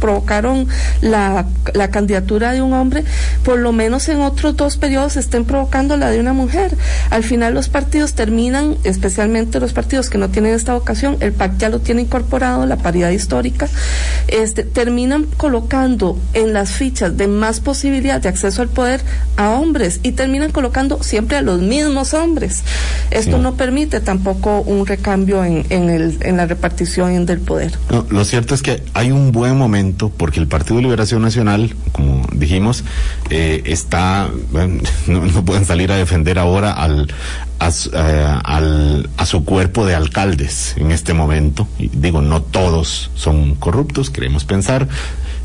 [0.00, 0.68] provocaron
[1.00, 3.04] la, la candidatura de un hombre,
[3.44, 6.76] por lo menos en otros dos periodos estén provocando la de una mujer?
[7.10, 11.58] Al final los partidos terminan, especialmente los partidos que no tienen esta vocación, el PAC
[11.58, 13.68] ya lo tiene incorporado, la paridad histórica,
[14.28, 19.00] este, terminan colocando en las fichas de más posibilidad de acceso al poder
[19.36, 22.62] a hombres y terminan colocando siempre a los mismos hombres.
[23.10, 23.42] Esto Sí.
[23.42, 27.72] no permite tampoco un recambio en, en, el, en la repartición del poder.
[27.90, 31.74] No, lo cierto es que hay un buen momento porque el Partido de Liberación Nacional,
[31.90, 32.84] como dijimos,
[33.30, 37.08] eh, está, bueno, no, no pueden salir a defender ahora al
[37.58, 41.66] a, eh, al- a su cuerpo de alcaldes en este momento.
[41.80, 44.86] Y digo, no todos son corruptos, queremos pensar,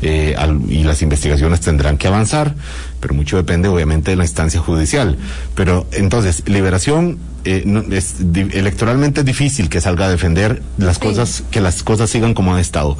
[0.02, 2.54] eh, al- y las investigaciones tendrán que avanzar,
[3.02, 5.18] pero mucho depende obviamente de la instancia judicial.
[5.54, 10.98] Pero entonces, liberación eh, no- es di- electoralmente es difícil que salga a defender las
[10.98, 11.02] Sí.
[11.02, 12.96] cosas, que las cosas sigan como han estado.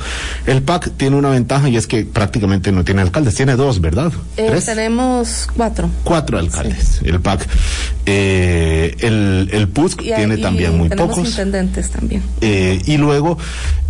[0.46, 4.12] El PAC tiene una ventaja y es que prácticamente no tiene alcaldes, tiene dos, ¿verdad?
[4.36, 4.66] Eh, ¿Tres?
[4.66, 5.88] tenemos cuatro.
[6.02, 7.46] Cuatro alcaldes, el PAC.
[8.04, 11.18] Eh, el, el PUSC Y tiene y también muy pocos.
[11.28, 12.22] intendentes también.
[12.40, 13.38] Eh, y luego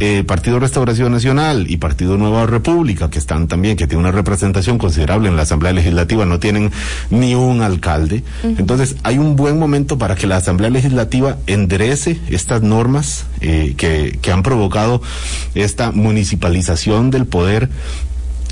[0.00, 4.76] eh, Partido Restauración Nacional y Partido Nueva República, que están también, que tienen una representación
[4.76, 6.70] considerable en la Asamblea Legislativa, no tienen
[7.10, 8.22] ni un alcalde.
[8.42, 14.18] Entonces, hay un buen momento para que la Asamblea Legislativa enderece estas normas eh, que,
[14.20, 15.02] que han provocado
[15.54, 17.70] esta municipalización del poder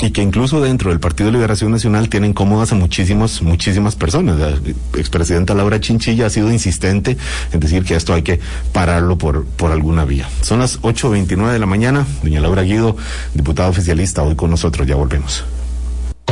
[0.03, 4.39] y que incluso dentro del Partido de Liberación Nacional tienen cómodas a muchísimas, muchísimas personas.
[4.39, 4.51] La
[4.99, 7.17] expresidenta Laura Chinchilla ha sido insistente
[7.53, 8.41] en decir que esto hay que
[8.73, 10.29] pararlo por, por alguna vía.
[10.41, 12.07] Son las 8.29 de la mañana.
[12.23, 12.97] Doña Laura Guido,
[13.35, 14.87] diputada oficialista, hoy con nosotros.
[14.87, 15.45] Ya volvemos.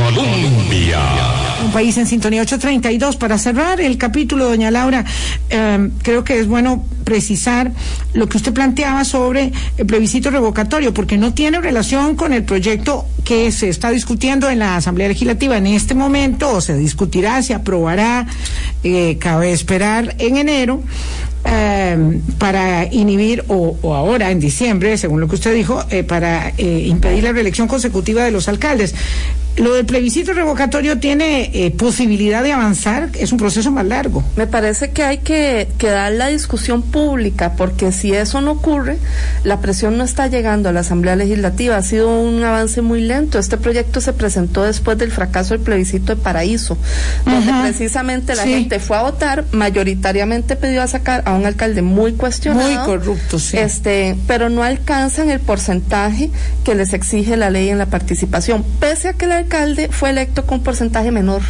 [0.05, 0.99] Colombia.
[1.63, 3.17] Un país en sintonía 832.
[3.17, 5.03] Para cerrar el capítulo, doña Laura,
[5.49, 7.71] eh, creo que es bueno precisar
[8.13, 13.05] lo que usted planteaba sobre el plebiscito revocatorio, porque no tiene relación con el proyecto
[13.25, 17.53] que se está discutiendo en la Asamblea Legislativa en este momento, o se discutirá, se
[17.53, 18.25] aprobará,
[18.83, 20.81] eh, cabe esperar en enero.
[21.45, 26.49] Eh, para inhibir, o, o ahora en diciembre, según lo que usted dijo, eh, para
[26.57, 28.93] eh, impedir la reelección consecutiva de los alcaldes.
[29.57, 34.23] Lo del plebiscito revocatorio tiene eh, posibilidad de avanzar, es un proceso más largo.
[34.37, 38.99] Me parece que hay que, que dar la discusión pública, porque si eso no ocurre,
[39.43, 41.75] la presión no está llegando a la Asamblea Legislativa.
[41.75, 43.37] Ha sido un avance muy lento.
[43.37, 46.77] Este proyecto se presentó después del fracaso del plebiscito de Paraíso,
[47.25, 48.49] donde precisamente la Sí.
[48.53, 52.69] gente fue a votar, mayoritariamente pidió a sacar a un alcalde muy cuestionado.
[52.69, 53.57] Muy corrupto, sí.
[53.57, 56.29] Este, pero no alcanzan el porcentaje
[56.63, 60.45] que les exige la ley en la participación, pese a que el alcalde fue electo
[60.45, 61.41] con un porcentaje menor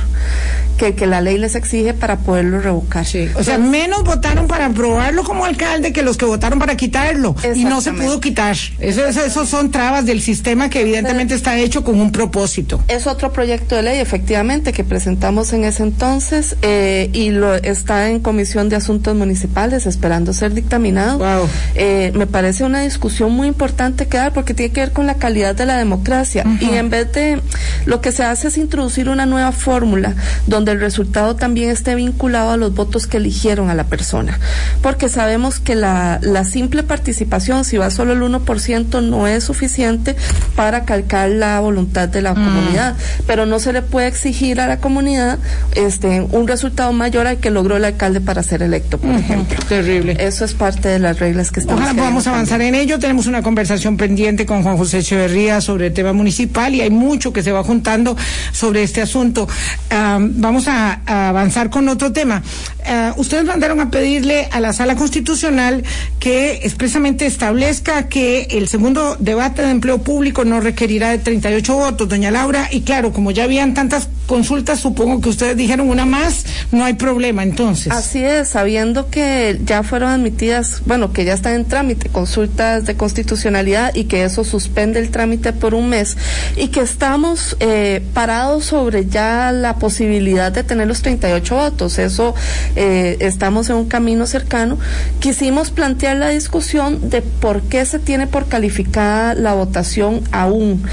[0.79, 3.05] que el que la ley les exige para poderlo revocar.
[3.35, 7.35] O sea, menos votaron para aprobarlo como alcalde que los que votaron para quitarlo.
[7.53, 8.55] Y no se pudo quitar.
[8.79, 12.81] Eso, eso, son trabas del sistema que evidentemente está hecho con un propósito.
[12.87, 18.09] Es otro proyecto de ley, efectivamente, que presentamos en ese entonces eh, y lo está
[18.09, 21.17] en Comisión de Asuntos Municipales esperando ser dictaminado.
[21.17, 21.49] Wow.
[21.75, 25.15] Eh, me parece una discusión muy importante que dar porque tiene que ver con la
[25.15, 27.41] calidad de la democracia y en vez de
[27.85, 30.15] lo que se hace es introducir una nueva fórmula
[30.47, 34.39] donde el resultado también esté vinculado a los votos que eligieron a la persona,
[34.81, 40.15] porque sabemos que la, la simple participación, si va solo el 1%, no es suficiente
[40.55, 42.95] para calcar la voluntad de la comunidad,
[43.27, 45.39] pero no se le puede exigir a la comunidad
[45.75, 49.58] este un resultado mayor al que logró el alcalde para ser electo, por ejemplo.
[49.67, 50.15] Terrible.
[50.19, 52.97] Eso es parte de las reglas que estamos Ojalá queriendo podamos avanzar en ello.
[52.97, 57.31] Tenemos una conversación pendiente con Juan José Echeverría sobre el tema municipal y hay mucho
[57.31, 58.17] que se va juntando
[58.51, 59.47] sobre este asunto.
[59.89, 62.41] Am, vamos a, a avanzar con otro tema.
[62.85, 65.83] eh, ustedes mandaron a pedirle a la sala constitucional
[66.19, 72.09] que expresamente establezca que el segundo debate de empleo público no requerirá de 38 votos,
[72.09, 76.45] doña Laura, y claro, como ya habían tantas consultas, supongo que ustedes dijeron una más,
[76.71, 77.91] no hay problema entonces.
[77.91, 82.95] Así es, sabiendo que ya fueron admitidas, bueno, que ya están en trámite consultas de
[82.95, 86.15] constitucionalidad y que eso suspende el trámite por un mes
[86.55, 91.97] y que estamos eh, parados sobre ya la posibilidad de tener los 38 votos.
[91.97, 92.35] Eso
[92.75, 94.77] eh, estamos en un camino cercano.
[95.19, 100.83] Quisimos plantear la discusión de por qué se tiene por calificada la votación aún,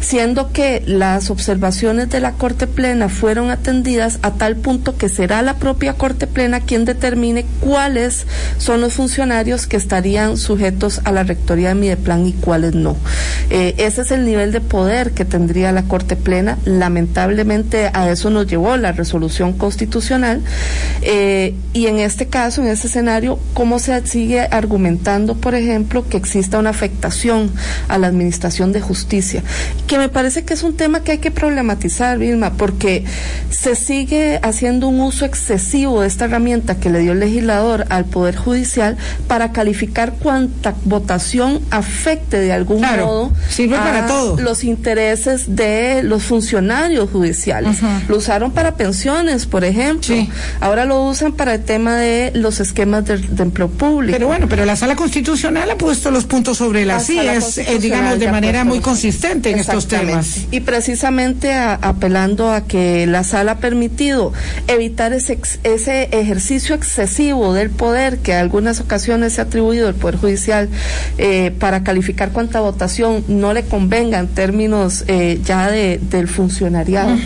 [0.00, 5.42] siendo que las observaciones de la Corte Plena fueron atendidas a tal punto que será
[5.42, 11.22] la propia Corte Plena quien determine cuáles son los funcionarios que estarían sujetos a la
[11.22, 12.96] rectoría de Mideplan y cuáles no.
[13.50, 16.56] Eh, ese es el nivel de poder que tendría la Corte Plena.
[16.64, 20.40] Lamentablemente a eso nos llevó la resolución constitucional
[21.02, 26.16] eh, y en este caso, en este escenario, ¿cómo se sigue argumentando, por ejemplo, que
[26.16, 27.50] exista una afectación
[27.88, 29.42] a la administración de justicia?
[29.86, 33.04] Que me parece que es un tema que hay que problematizar, Vilma, porque
[33.48, 38.04] se sigue haciendo un uso excesivo de esta herramienta que le dio el legislador al
[38.04, 44.38] Poder Judicial para calificar cuánta votación afecte de algún modo sirve para todo.
[44.38, 47.78] los intereses de los funcionarios judiciales.
[48.08, 50.14] Lo usaron para pensiones, por ejemplo.
[50.60, 54.12] Ahora lo usan para el tema de los esquemas de, empleo público.
[54.12, 58.18] Pero bueno, pero la Sala Constitucional ha puesto los puntos sobre las sillas, eh, digamos,
[58.18, 60.40] de manera muy consistente en estos temas.
[60.50, 64.32] Y precisamente apelando a que la Sala ha permitido
[64.66, 69.94] evitar ese, ese ejercicio excesivo del poder que a algunas ocasiones se ha atribuido al
[69.94, 70.68] Poder Judicial
[71.18, 77.16] eh, para calificar cuánta votación no le convenga en términos eh, ya de, del funcionariado.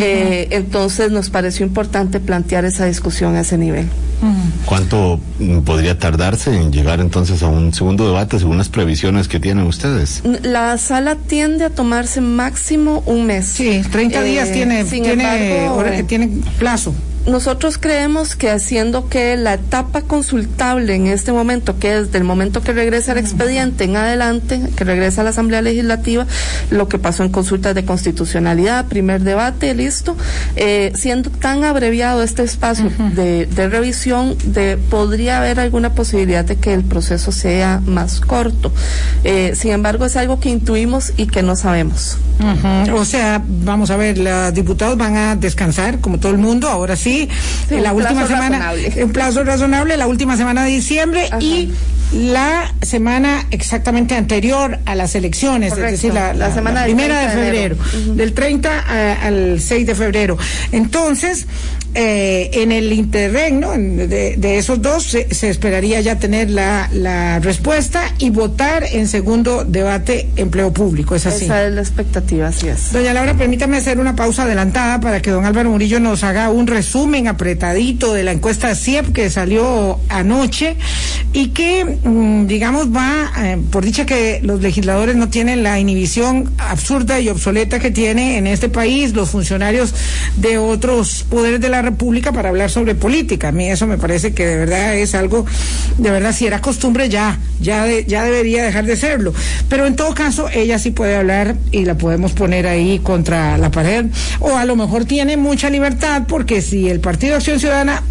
[0.00, 3.86] Eh, entonces nos pareció importante plantear esa discusión a ese nivel.
[4.66, 9.40] ¿Cuánto mm, podría tardarse en llegar entonces a un segundo debate según las previsiones que
[9.40, 10.22] tienen ustedes?
[10.42, 13.46] La sala tiende a tomarse máximo un mes.
[13.46, 16.94] Sí, 30 días tiene, tiene, tiene plazo
[17.26, 22.62] nosotros creemos que haciendo que la etapa consultable en este momento, que es del momento
[22.62, 26.26] que regresa el expediente en adelante, que regresa a la Asamblea Legislativa,
[26.70, 30.16] lo que pasó en consultas de constitucionalidad, primer debate, listo,
[30.56, 36.72] eh, siendo tan abreviado este espacio de, revisión, de, podría haber alguna posibilidad de que
[36.72, 38.72] el proceso sea más corto.
[39.24, 42.16] Eh, sin embargo, es algo que intuimos y que no sabemos.
[42.94, 46.96] O sea, vamos a ver, los diputados van a descansar, como todo el mundo, ahora
[46.96, 51.70] sí en la última semana, en plazo razonable, la última semana de diciembre y
[52.12, 57.76] la semana exactamente anterior a las elecciones, es decir, la, semana primera de febrero,
[58.14, 60.36] del 30 al 6 de febrero.
[60.72, 61.46] Entonces,
[61.92, 68.30] eh, en el interregno de, esos dos se, esperaría ya tener la, la, respuesta y
[68.30, 71.16] votar en segundo debate empleo público.
[71.16, 71.46] ¿Es así?
[71.46, 72.92] Esa es la expectativa, así es.
[72.92, 76.68] Doña Laura, permítame hacer una pausa adelantada para que don Álvaro Murillo nos haga un
[76.68, 80.76] resumen apretadito de la encuesta CIEP que salió anoche
[81.32, 87.20] y que, digamos, va, eh, por dicha que los legisladores no tienen la inhibición absurda
[87.20, 89.94] y obsoleta que tiene en este país los funcionarios
[90.36, 93.48] de otros poderes de la República para hablar sobre política.
[93.48, 95.44] A mí eso me parece que de verdad es algo,
[95.98, 99.34] de verdad, si era costumbre ya, ya, ya debería dejar de serlo.
[99.68, 103.70] Pero en todo caso, ella sí puede hablar y la podemos poner ahí contra la
[103.70, 104.06] pared.
[104.38, 108.02] O a lo mejor tiene mucha libertad porque si el Partido Acción Ciudadana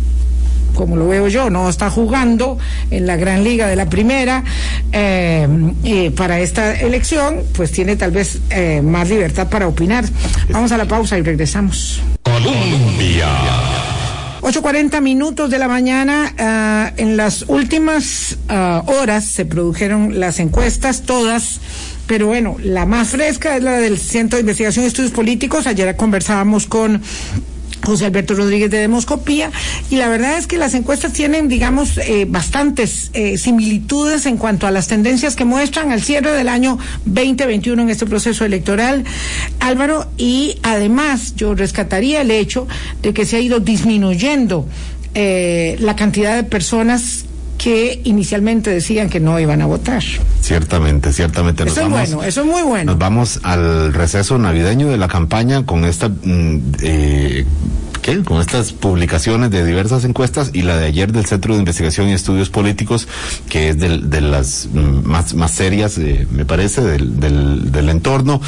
[0.80, 2.58] como lo veo yo, no está jugando
[2.89, 4.46] en la gran liga de la primera
[4.94, 10.06] eh, para esta elección, pues tiene tal vez eh, más libertad para opinar.
[10.50, 12.02] Vamos a la pausa y regresamos.
[12.24, 13.28] Colombia.
[14.39, 16.34] 8.40 minutos de la mañana.
[16.39, 21.60] Ah, en las últimas ah, horas se produjeron las encuestas, todas.
[22.08, 25.68] Pero bueno, la más fresca es la del Centro de Investigación y Estudios Políticos.
[25.68, 27.02] Ayer conversábamos con
[27.89, 29.52] José Alberto Rodríguez de Demoscopía,
[29.89, 34.67] y la verdad es que las encuestas tienen, digamos, eh, bastantes eh, similitudes en cuanto
[34.67, 39.04] a las tendencias que muestran al cierre del año 2021 en este proceso electoral,
[39.60, 42.67] Álvaro, y además yo rescataría el hecho
[43.02, 44.67] de que se ha ido disminuyendo
[45.15, 47.25] eh, la cantidad de personas
[47.60, 50.02] que inicialmente decían que no iban a votar.
[50.41, 51.63] Ciertamente, ciertamente.
[51.65, 52.93] eso es bueno, eso es muy bueno.
[52.93, 56.72] Nos vamos al receso navideño de la campaña con esta mm,
[58.10, 62.10] eh, con estas publicaciones de diversas encuestas y la de ayer del Centro de Investigación
[62.10, 63.08] y Estudios Políticos,
[63.50, 67.89] que es del, de las mm, más, más serias, eh, me parece, del, del, del
[67.89, 68.41] entorno,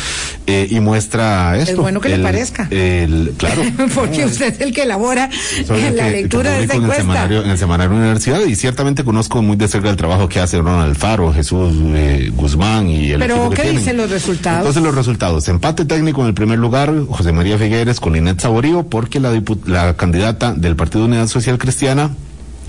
[0.47, 1.71] eh, y muestra esto.
[1.71, 2.67] Es bueno que le El- parezca.
[2.71, 3.61] el- claro.
[3.95, 5.29] Porque usted es el que elabora
[5.69, 7.01] el la que- que lectura de esa publico en el encuesta.
[7.01, 10.57] semanario, en el semanario Universidad y ciertamente conozco muy de cerca el trabajo que hace
[10.57, 13.77] Ronald Alfaro, Jesús eh, Guzmán y el Pero, ¿qué tienen.
[13.77, 14.59] dicen los resultados?
[14.59, 18.83] Entonces los resultados, empate técnico en el primer lugar, José María Figueres con Linet Saborío,
[18.83, 22.11] porque la, dipu- la candidata del Partido Unidad Social Cristiana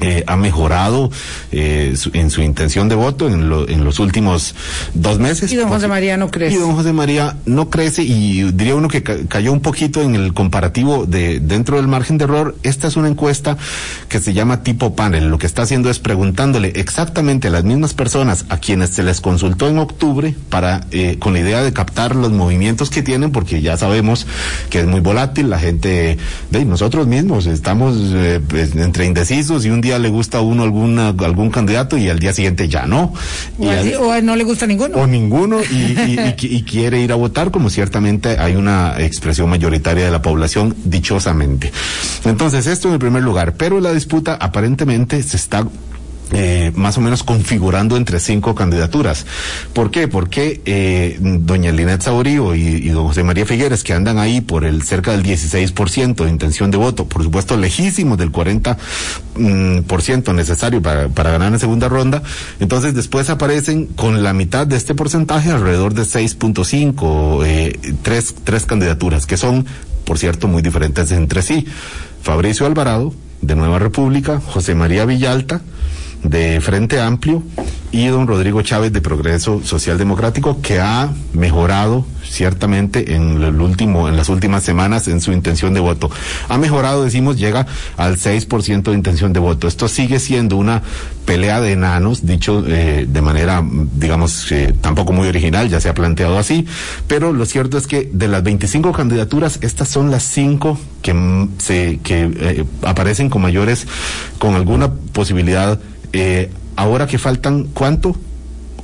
[0.00, 1.10] eh, ha mejorado
[1.52, 4.54] eh, su- en su intención de voto en, lo- en los últimos
[4.94, 5.52] dos meses.
[5.52, 6.54] Y don José María no crece.
[6.56, 10.14] Y don José María no crece y diría uno que ca- cayó un poquito en
[10.14, 12.56] el comparativo de dentro del margen de error.
[12.62, 13.56] Esta es una encuesta
[14.08, 15.28] que se llama tipo panel.
[15.28, 19.20] Lo que está haciendo es preguntándole exactamente a las mismas personas a quienes se les
[19.20, 23.62] consultó en octubre para eh, con la idea de captar los movimientos que tienen, porque
[23.62, 24.26] ya sabemos
[24.70, 25.50] que es muy volátil.
[25.50, 26.18] La gente
[26.50, 27.96] de nosotros mismos estamos
[28.48, 32.18] pues, entre indecisos y un día le gusta a uno alguna, algún candidato y al
[32.18, 33.12] día siguiente ya no.
[33.58, 34.96] O, Y al- así- o no le gusta ninguno.
[34.96, 38.94] o ninguno y, y- y qui- y quiere ir a votar, como ciertamente hay una
[38.98, 41.72] expresión mayoritaria de la población, dichosamente.
[42.24, 45.66] Entonces, esto en el primer lugar, pero la disputa aparentemente se está
[46.32, 49.26] eh, más o menos configurando entre cinco candidaturas.
[49.72, 50.08] ¿Por qué?
[50.08, 54.82] Porque eh, doña Linet Saborío y, don José María Figueres, que andan ahí por el
[54.82, 58.76] cerca del 16% de intención de voto, por supuesto lejísimos del 40%
[59.36, 62.22] mm, por ciento necesario para, para ganar en segunda ronda,
[62.60, 68.66] entonces después aparecen con la mitad de este porcentaje, alrededor de 6.5, eh, tres, tres
[68.66, 69.66] candidaturas, que son,
[70.04, 71.66] por cierto, muy diferentes entre sí.
[72.22, 75.60] Fabricio Alvarado, de Nueva República, José María Villalta,
[76.22, 77.42] de Frente Amplio
[77.90, 84.08] y don Rodrigo Chávez de Progreso Social Democrático que ha mejorado ciertamente en el último
[84.08, 86.10] en las últimas semanas en su intención de voto.
[86.48, 87.66] Ha mejorado, decimos, llega
[87.96, 89.68] al 6% de intención de voto.
[89.68, 90.82] Esto sigue siendo una
[91.26, 95.94] pelea de enanos, dicho eh, de manera, digamos, eh, tampoco muy original, ya se ha
[95.94, 96.66] planteado así,
[97.06, 101.50] pero lo cierto es que de las 25 candidaturas, estas son las cinco que, mm,
[101.58, 103.86] se, que eh, aparecen con mayores,
[104.38, 105.78] con alguna posibilidad
[106.12, 108.16] eh, ahora que faltan, ¿cuánto?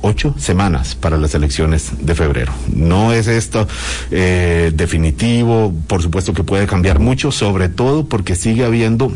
[0.01, 2.53] Ocho semanas para las elecciones de febrero.
[2.73, 3.67] No es esto
[4.11, 9.11] eh, definitivo, por supuesto que puede cambiar mucho, sobre todo porque sigue habiendo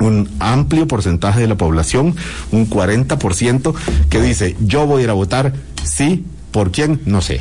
[0.00, 2.16] un amplio porcentaje de la población,
[2.50, 3.74] un 40%,
[4.10, 5.54] que dice, yo voy a ir a votar,
[5.84, 7.00] sí, ¿por quién?
[7.06, 7.40] No sé.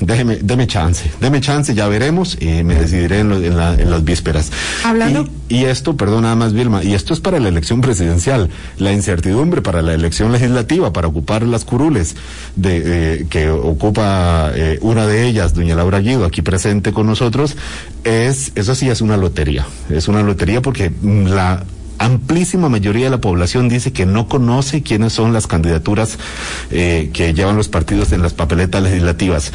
[0.00, 3.90] Déjeme, deme chance, deme chance, ya veremos y me decidiré en, lo- en la- en
[3.90, 4.50] las vísperas.
[4.82, 8.48] Hablando- Y, y esto, perdón nada más, Vilma, y esto es para la elección presidencial,
[8.78, 12.16] la incertidumbre para la elección legislativa, para ocupar las curules
[12.56, 17.56] de, eh, que ocupa eh, una de ellas, doña Laura Guido, aquí presente con nosotros,
[18.04, 21.64] es, eso sí es una lotería, es una lotería porque mm, la
[21.98, 26.16] amplísima mayoría de la población dice que no conoce quiénes son las candidaturas
[26.70, 29.52] eh, que llevan los partidos en las papeletas legislativas.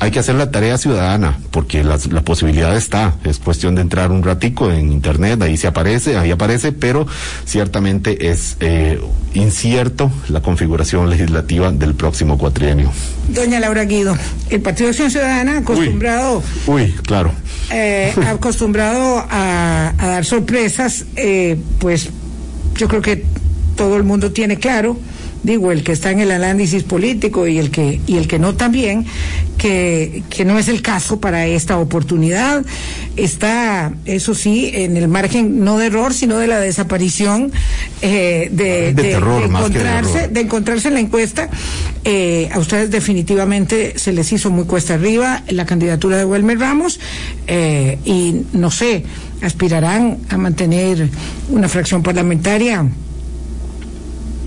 [0.00, 3.14] Hay que hacer la tarea ciudadana, porque las- la posibilidad está.
[3.22, 7.06] Es cuestión de entrar un ratico en internet, ahí se aparece, ahí aparece, pero
[7.44, 9.00] ciertamente es eh,
[9.34, 12.90] incierto la configuración legislativa del próximo cuatrienio.
[13.28, 14.16] Doña Laura Guido,
[14.50, 17.30] el Partido de Acción Ciudadana acostumbrado, Uy, claro.
[17.70, 22.08] eh, acostumbrado a, a dar sorpresas, eh, pues
[22.76, 23.24] yo creo que
[23.76, 24.98] todo el mundo tiene claro,
[25.42, 28.54] digo, el que está en el análisis político y el que, y el que no
[28.54, 29.04] también,
[29.58, 32.64] que, que no es el caso para esta oportunidad.
[33.16, 37.52] Está, eso sí, en el margen no de error, sino de la desaparición
[38.00, 41.50] eh, de, De terror, más que de encontrarse, de encontrarse en la encuesta.
[42.04, 46.98] Eh, a ustedes definitivamente se les hizo muy cuesta arriba la candidatura de Wilmer Ramos
[47.46, 49.04] eh, y no sé,
[49.42, 51.08] aspirarán a mantener
[51.50, 52.86] una fracción parlamentaria.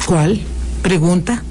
[0.05, 0.41] ¿Cuál?
[0.85, 1.41] Pregunta.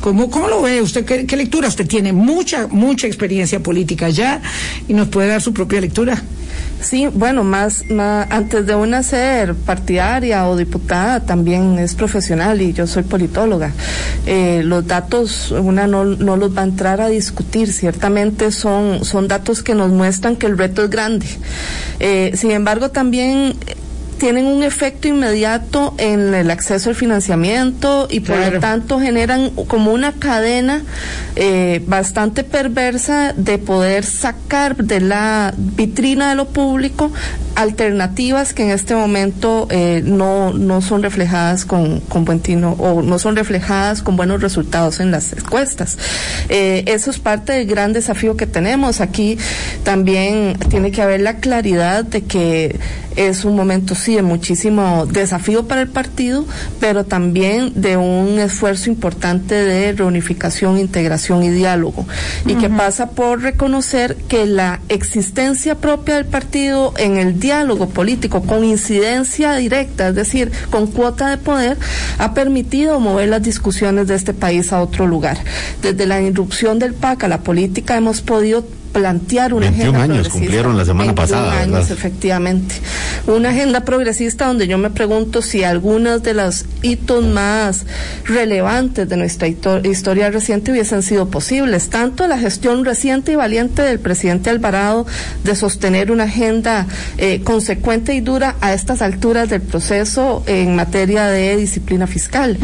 [0.00, 1.04] ¿Cómo, ¿Cómo lo ve usted?
[1.04, 1.66] ¿Qué, qué lectura?
[1.66, 4.40] Usted tiene mucha, mucha experiencia política ya
[4.86, 6.22] y nos puede dar su propia lectura.
[6.80, 7.82] Sí, bueno, más,
[8.30, 13.72] antes de una ser partidaria o diputada, también es profesional y yo soy politóloga.
[14.26, 19.26] Eh, los datos, una no, no los va a entrar a discutir, ciertamente son, son
[19.26, 21.26] datos que nos muestran que el reto es grande.
[21.98, 23.56] Eh, sin embargo, también
[24.24, 28.54] tienen un efecto inmediato en el acceso al financiamiento y por Claro.
[28.54, 30.82] lo tanto generan como una cadena
[31.36, 37.12] eh, bastante perversa de poder sacar de la vitrina de lo público
[37.54, 43.02] alternativas que en este momento eh, no, no son reflejadas con, con buen tino o
[43.02, 45.98] no son reflejadas con buenos resultados en las encuestas.
[46.48, 49.02] Eh, eso es parte del gran desafío que tenemos.
[49.02, 49.36] Aquí
[49.82, 52.80] también tiene que haber la claridad de que
[53.16, 56.44] es un momento, sí, de muchísimo desafío para el partido,
[56.80, 62.06] pero también de un esfuerzo importante de reunificación, integración y diálogo,
[62.46, 68.42] y que pasa por reconocer que la existencia propia del partido en el diálogo político
[68.42, 71.76] con incidencia directa, es decir, con cuota de poder,
[72.18, 75.38] ha permitido mover las discusiones de este país a otro lugar.
[75.82, 80.28] Desde la irrupción del PAC a la política hemos podido plantear una 21 agenda años
[80.28, 81.90] cumplieron la semana 21 pasada, años, ¿verdad?
[81.90, 82.76] efectivamente.
[83.26, 87.84] Una agenda progresista donde yo me pregunto si algunas de los hitos más
[88.24, 91.90] relevantes de nuestra historia reciente hubiesen sido posibles.
[91.90, 95.06] Tanto la gestión reciente y valiente del presidente Alvarado
[95.42, 96.86] de sostener una agenda
[97.18, 102.58] eh, consecuente y dura a estas alturas del proceso en materia de disciplina fiscal,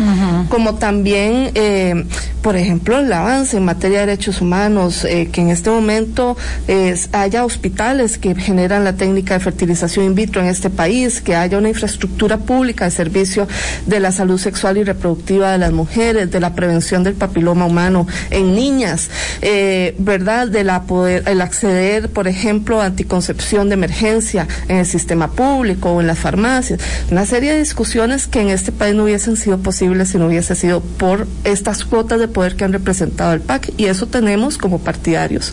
[0.49, 2.05] como también, eh,
[2.41, 6.20] por ejemplo, el avance en materia de derechos humanos, eh, que en este momento
[6.69, 11.35] eh, haya hospitales que generan la técnica de fertilización in vitro en este país, que
[11.37, 13.47] haya una infraestructura pública de servicio
[13.87, 18.07] de la salud sexual y reproductiva de las mujeres, de la prevención del papiloma humano
[18.31, 19.11] en niñas,
[19.43, 20.49] eh, ¿verdad?
[20.49, 25.91] De la poder, el acceder, por ejemplo, a anticoncepción de emergencia en el sistema público
[25.91, 26.81] o en las farmacias.
[27.11, 30.55] Una serie de discusiones que en este país no hubiesen sido posibles si no hubiese
[30.55, 33.73] sido por estas cuotas de poder que han representado el PAC.
[33.77, 35.53] Y eso tenemos como partidarios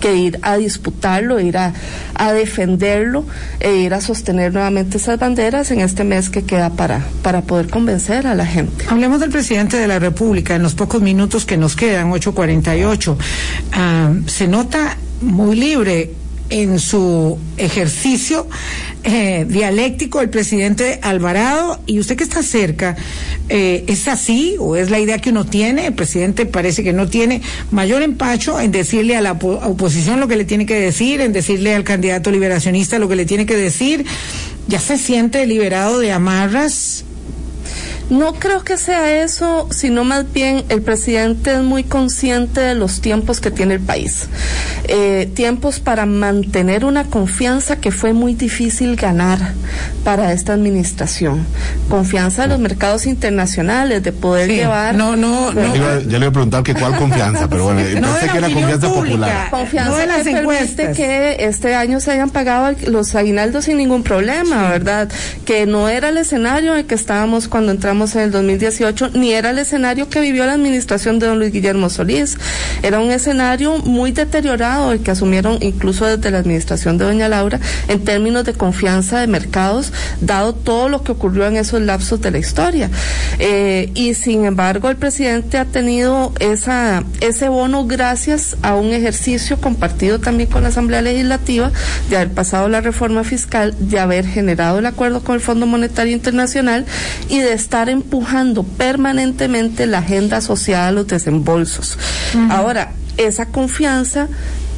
[0.00, 1.72] que ir a disputarlo, ir a,
[2.14, 3.24] a defenderlo
[3.60, 7.68] e ir a sostener nuevamente esas banderas en este mes que queda para, para poder
[7.68, 8.84] convencer a la gente.
[8.88, 13.16] Hablemos del presidente de la República en los pocos minutos que nos quedan, 8.48.
[13.72, 16.12] Ah, se nota muy libre
[16.50, 18.46] en su ejercicio
[19.04, 22.96] eh, dialéctico el presidente Alvarado y usted que está cerca,
[23.48, 25.86] eh, ¿es así o es la idea que uno tiene?
[25.86, 30.28] El presidente parece que no tiene mayor empacho en decirle a la opo- oposición lo
[30.28, 33.56] que le tiene que decir, en decirle al candidato liberacionista lo que le tiene que
[33.56, 34.04] decir.
[34.68, 37.04] ¿Ya se siente liberado de amarras?
[38.10, 43.02] No creo que sea eso, sino más bien el presidente es muy consciente de los
[43.02, 44.28] tiempos que tiene el país.
[44.84, 49.38] Eh, tiempos para mantener una confianza que fue muy difícil ganar
[50.04, 51.44] para esta administración.
[51.90, 54.94] Confianza de los mercados internacionales, de poder Sí, llevar...
[54.94, 55.72] no, no, Ya no.
[55.72, 58.26] le iba, ya le iba a preguntar que cuál confianza, pero bueno, No de pensé
[58.26, 59.16] la que era confianza pública.
[59.16, 59.50] popular.
[59.50, 60.96] confianza No de las que permite encuestas.
[60.96, 65.10] que este año se hayan pagado los aguinaldos sin ningún problema, ¿verdad?
[65.44, 69.32] Que no era el escenario en el que estábamos cuando entramos en el 2018, ni
[69.32, 72.38] era el escenario que vivió la administración de don Luis Guillermo Solís.
[72.82, 77.58] Era un escenario muy deteriorado el que asumieron incluso desde la administración de doña Laura
[77.88, 82.30] en términos de confianza de mercados, dado todo lo que ocurrió en esos lapsos de
[82.30, 82.90] la historia.
[83.38, 89.60] Eh, y sin embargo, el presidente ha tenido esa, ese bono gracias a un ejercicio
[89.60, 91.72] compartido también con la Asamblea Legislativa
[92.08, 96.12] de haber pasado la reforma fiscal, de haber generado el acuerdo con el Fondo Monetario
[96.12, 96.86] Internacional
[97.28, 101.98] y de estar empujando permanentemente la agenda asociada a los desembolsos.
[102.50, 104.28] Ahora, esa confianza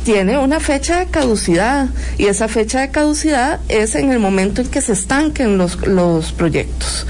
[0.05, 1.89] tiene una fecha de caducidad
[2.19, 6.33] y esa fecha de caducidad es en el momento en que se estanquen los, los
[6.33, 7.07] proyectos.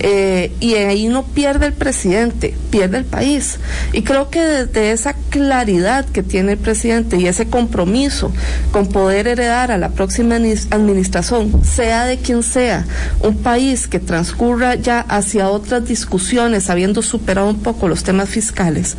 [0.00, 3.58] Eh, y ahí no pierde el presidente, pierde el país.
[3.92, 8.30] Y creo que desde esa claridad que tiene el presidente y ese compromiso
[8.70, 12.84] con poder heredar a la próxima administración, sea de quien sea,
[13.20, 18.96] un país que transcurra ya hacia otras discusiones, habiendo superado un poco los temas fiscales,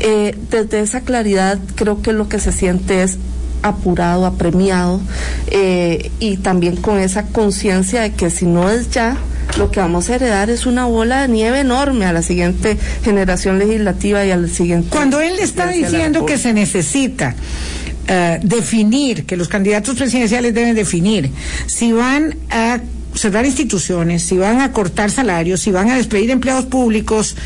[0.00, 3.18] eh, desde esa claridad creo que lo que se es
[3.62, 5.00] apurado, apremiado
[5.48, 9.16] eh, y también con esa conciencia de que si no es ya,
[9.58, 13.58] lo que vamos a heredar es una bola de nieve enorme a la siguiente generación
[13.58, 14.88] legislativa y al siguiente.
[14.90, 17.34] Cuando él está diciendo que se necesita
[18.06, 21.30] eh, definir, que los candidatos presidenciales deben definir
[21.66, 22.80] si van a
[23.14, 27.36] cerrar instituciones, si van a cortar salarios, si van a despedir empleados públicos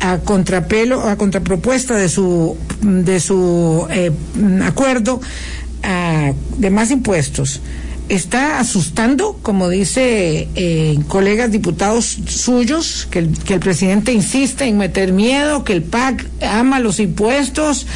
[0.00, 4.12] a contrapelo, a contrapropuesta de su de su eh,
[4.64, 5.20] acuerdo
[5.82, 7.60] ah, de más impuestos.
[8.08, 14.78] Está asustando, como dice eh, colegas diputados suyos, que el, que el presidente insiste en
[14.78, 17.86] meter miedo, que el PAC ama los impuestos,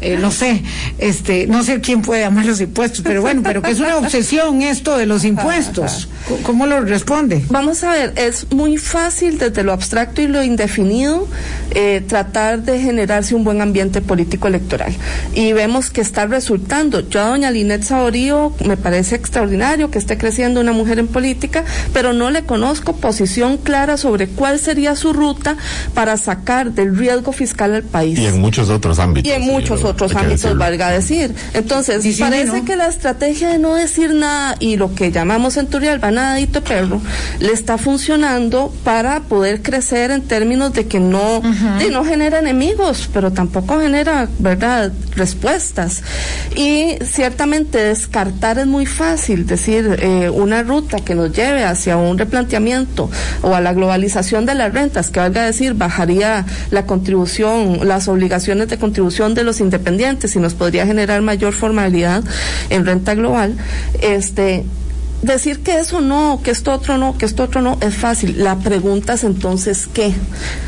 [0.00, 0.62] eh, no sé,
[0.98, 4.62] este, no sé quién puede amar los impuestos, pero bueno, pero que es una obsesión
[4.62, 6.08] esto de los impuestos.
[6.44, 7.44] ¿Cómo lo responde?
[7.48, 11.26] Vamos a ver, es muy fácil desde lo abstracto y lo indefinido
[11.72, 14.94] eh, tratar de generarse un buen ambiente político electoral.
[15.34, 17.08] Y vemos que está resultando.
[17.08, 21.08] Yo a doña Linet Saborío me parece extraordinario extraordinario que esté creciendo una mujer en
[21.08, 25.56] política, pero no le conozco posición clara sobre cuál sería su ruta
[25.94, 28.18] para sacar del riesgo fiscal al país.
[28.18, 29.30] Y en muchos otros ámbitos.
[29.30, 31.34] Y en muchos otros ámbitos, valga decir.
[31.54, 36.10] Entonces, parece que la estrategia de no decir nada y lo que llamamos en Turrialba
[36.10, 37.00] nadadito perro
[37.40, 41.40] le está funcionando para poder crecer en términos de que no,
[41.78, 46.02] de no genera enemigos, pero tampoco genera, ¿verdad?, respuestas.
[46.54, 52.18] Y ciertamente descartar es muy fácil, decir, eh, una ruta que nos lleve hacia un
[52.18, 53.10] replanteamiento
[53.42, 58.68] o a la globalización de las rentas, que valga decir, bajaría la contribución, las obligaciones
[58.68, 62.22] de contribución de los independientes y nos podría generar mayor formalidad
[62.70, 63.56] en renta global,
[64.00, 64.64] este
[65.22, 68.42] decir que eso no, que esto otro no, que esto otro no, es fácil.
[68.42, 70.12] La pregunta es entonces qué,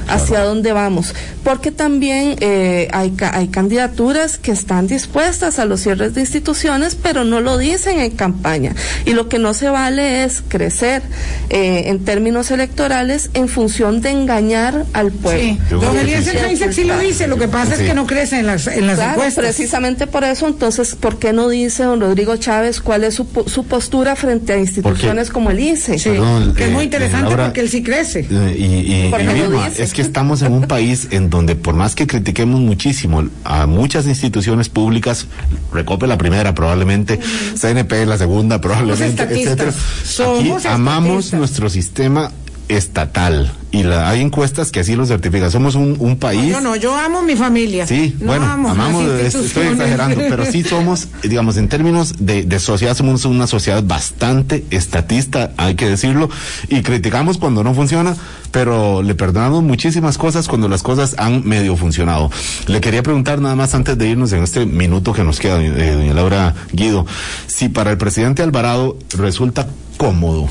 [0.08, 1.14] hacia dónde vamos.
[1.44, 7.24] Porque también eh, hay, hay candidaturas que están dispuestas a los cierres de instituciones, pero
[7.24, 8.74] no lo dicen en campaña.
[9.04, 11.02] Y lo que no se vale es crecer
[11.48, 15.40] eh, en términos electorales en función de engañar al pueblo.
[15.40, 15.58] Sí.
[15.70, 18.86] Don Eliezer sí lo dice, lo que pasa es que no crece en las, en
[18.86, 19.44] las claro, encuestas.
[19.44, 23.64] Precisamente por eso, entonces, ¿por qué no dice don Rodrigo Chávez cuál es su, su
[23.64, 25.98] postura frente a instituciones porque, como el ICE.
[25.98, 28.26] Sí, Perdón, que es muy interesante Laura, porque él sí crece.
[28.30, 31.94] Eh, y, y, y misma, es que estamos en un país en donde por más
[31.94, 35.26] que critiquemos muchísimo a muchas instituciones públicas,
[35.72, 37.18] Recope la primera probablemente.
[37.54, 39.72] CNP la segunda probablemente, etcétera.
[39.72, 42.32] Aquí amamos nuestro sistema
[42.70, 45.50] estatal y la, hay encuestas que así lo certifican.
[45.50, 46.52] Somos un, un país.
[46.52, 47.86] No, no, yo amo mi familia.
[47.86, 52.58] Sí, no bueno, amo amamos, estoy exagerando, pero sí somos, digamos, en términos de, de
[52.58, 56.28] sociedad, somos una sociedad bastante estatista, hay que decirlo,
[56.68, 58.16] y criticamos cuando no funciona,
[58.50, 62.30] pero le perdonamos muchísimas cosas cuando las cosas han medio funcionado.
[62.66, 65.92] Le quería preguntar nada más antes de irnos en este minuto que nos queda, eh,
[65.92, 67.06] doña Laura Guido,
[67.46, 70.48] si para el presidente Alvarado resulta cómodo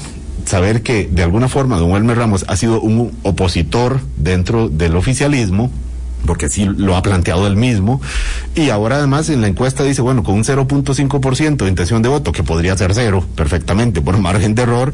[0.50, 5.70] saber que de alguna forma don Elmer Ramos ha sido un opositor dentro del oficialismo,
[6.26, 8.02] porque sí lo ha planteado él mismo,
[8.56, 12.32] y ahora además en la encuesta dice, bueno, con un 0.5% de intención de voto,
[12.32, 14.94] que podría ser cero perfectamente por margen de error,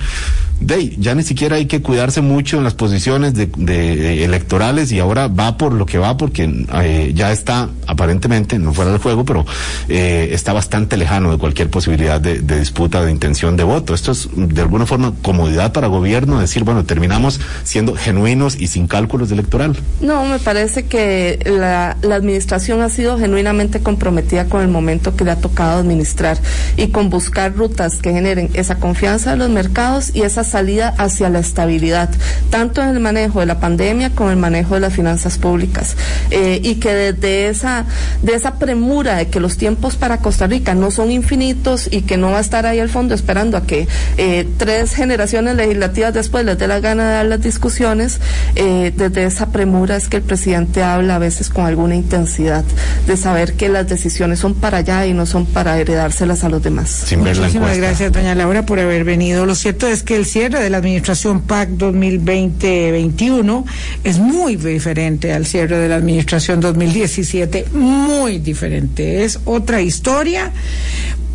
[0.59, 4.91] de ya ni siquiera hay que cuidarse mucho en las posiciones de, de, de electorales
[4.91, 8.99] y ahora va por lo que va porque eh, ya está aparentemente, no fuera del
[9.01, 9.45] juego, pero
[9.89, 13.93] eh, está bastante lejano de cualquier posibilidad de, de, disputa de intención de voto.
[13.93, 18.87] Esto es de alguna forma comodidad para gobierno, decir, bueno, terminamos siendo genuinos y sin
[18.87, 19.75] cálculos electoral.
[20.01, 21.14] No, me parece que
[21.45, 26.37] la, la administración ha sido genuinamente comprometida con el momento que le ha tocado administrar
[26.77, 31.29] y con buscar rutas que generen esa confianza de los mercados y esa salida hacia
[31.29, 32.09] la estabilidad,
[32.49, 35.95] tanto en el manejo de la pandemia como en el manejo de las finanzas públicas.
[36.31, 37.85] Eh, y que desde esa,
[38.21, 42.17] de esa premura de que los tiempos para Costa Rica no son infinitos y que
[42.17, 43.87] no va a estar ahí al fondo esperando a que
[44.17, 48.19] eh, tres generaciones legislativas después les dé la gana de dar las discusiones,
[48.55, 52.63] eh, desde esa premura es que el presidente habla a veces con alguna intensidad
[53.07, 56.61] de saber que las decisiones son para allá y no son para heredárselas a los
[56.63, 56.89] demás.
[56.89, 59.45] Sin ver la Muchísimas gracias, doña Laura, por haber venido.
[59.45, 63.65] Lo cierto es que el cierre de la administración PAC 2020-21
[64.03, 69.23] es muy diferente al cierre de la administración 2017, muy diferente.
[69.23, 70.51] Es otra historia,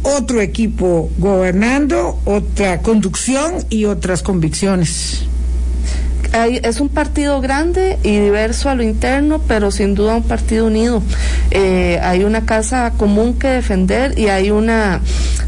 [0.02, 5.24] otro equipo gobernando, otra conducción y otras convicciones.
[6.32, 10.66] Hay, es un partido grande y diverso a lo interno, pero sin duda un partido
[10.66, 11.02] unido.
[11.50, 15.00] Eh, hay una casa común que defender y hay una,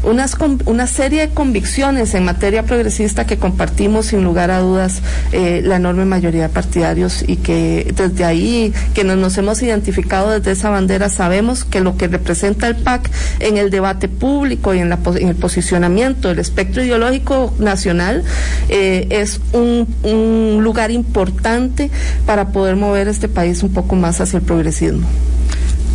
[0.03, 5.61] unas, una serie de convicciones en materia progresista que compartimos sin lugar a dudas eh,
[5.63, 10.69] la enorme mayoría de partidarios y que desde ahí, que nos, hemos identificado desde esa
[10.69, 13.09] bandera, sabemos que lo que representa el PAC
[13.39, 18.23] en el debate público y en, la, en el posicionamiento del espectro ideológico nacional
[18.67, 21.91] eh, es un, un lugar lugar importante
[22.25, 25.07] para poder mover este país un poco más hacia el progresismo.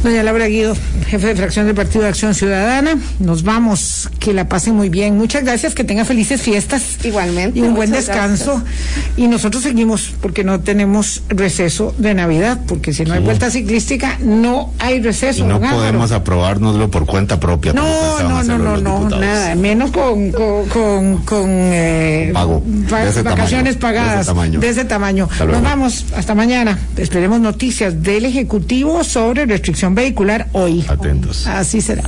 [0.03, 0.77] Doña Laura Guido,
[1.09, 5.19] jefe de fracción del Partido de Acción Ciudadana, nos vamos, que la pasen muy bien.
[5.19, 7.05] Muchas gracias, que tenga felices fiestas.
[7.05, 7.59] Igualmente.
[7.59, 8.63] Y un buen descanso.
[8.63, 9.19] Gracias.
[9.19, 14.19] Y nosotros seguimos porque no tenemos receso de Navidad, porque si no hay vuelta ciclística,
[14.21, 15.45] no hay receso.
[15.45, 17.73] Y no podemos aprobárnoslo por cuenta propia.
[17.73, 22.63] No, no, no, no, no, nada, menos con, con, con, con eh, Pago.
[22.93, 24.15] Va, de vacaciones tamaño, pagadas.
[24.15, 24.61] De ese tamaño.
[24.61, 25.29] De ese tamaño.
[25.41, 26.79] Nos vamos, hasta mañana.
[26.97, 30.85] Esperemos noticias del Ejecutivo sobre restricción vehicular hoy.
[30.89, 31.47] Atentos.
[31.47, 32.03] Así será.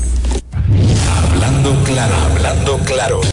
[1.33, 3.21] Hablando claro, hablando claro.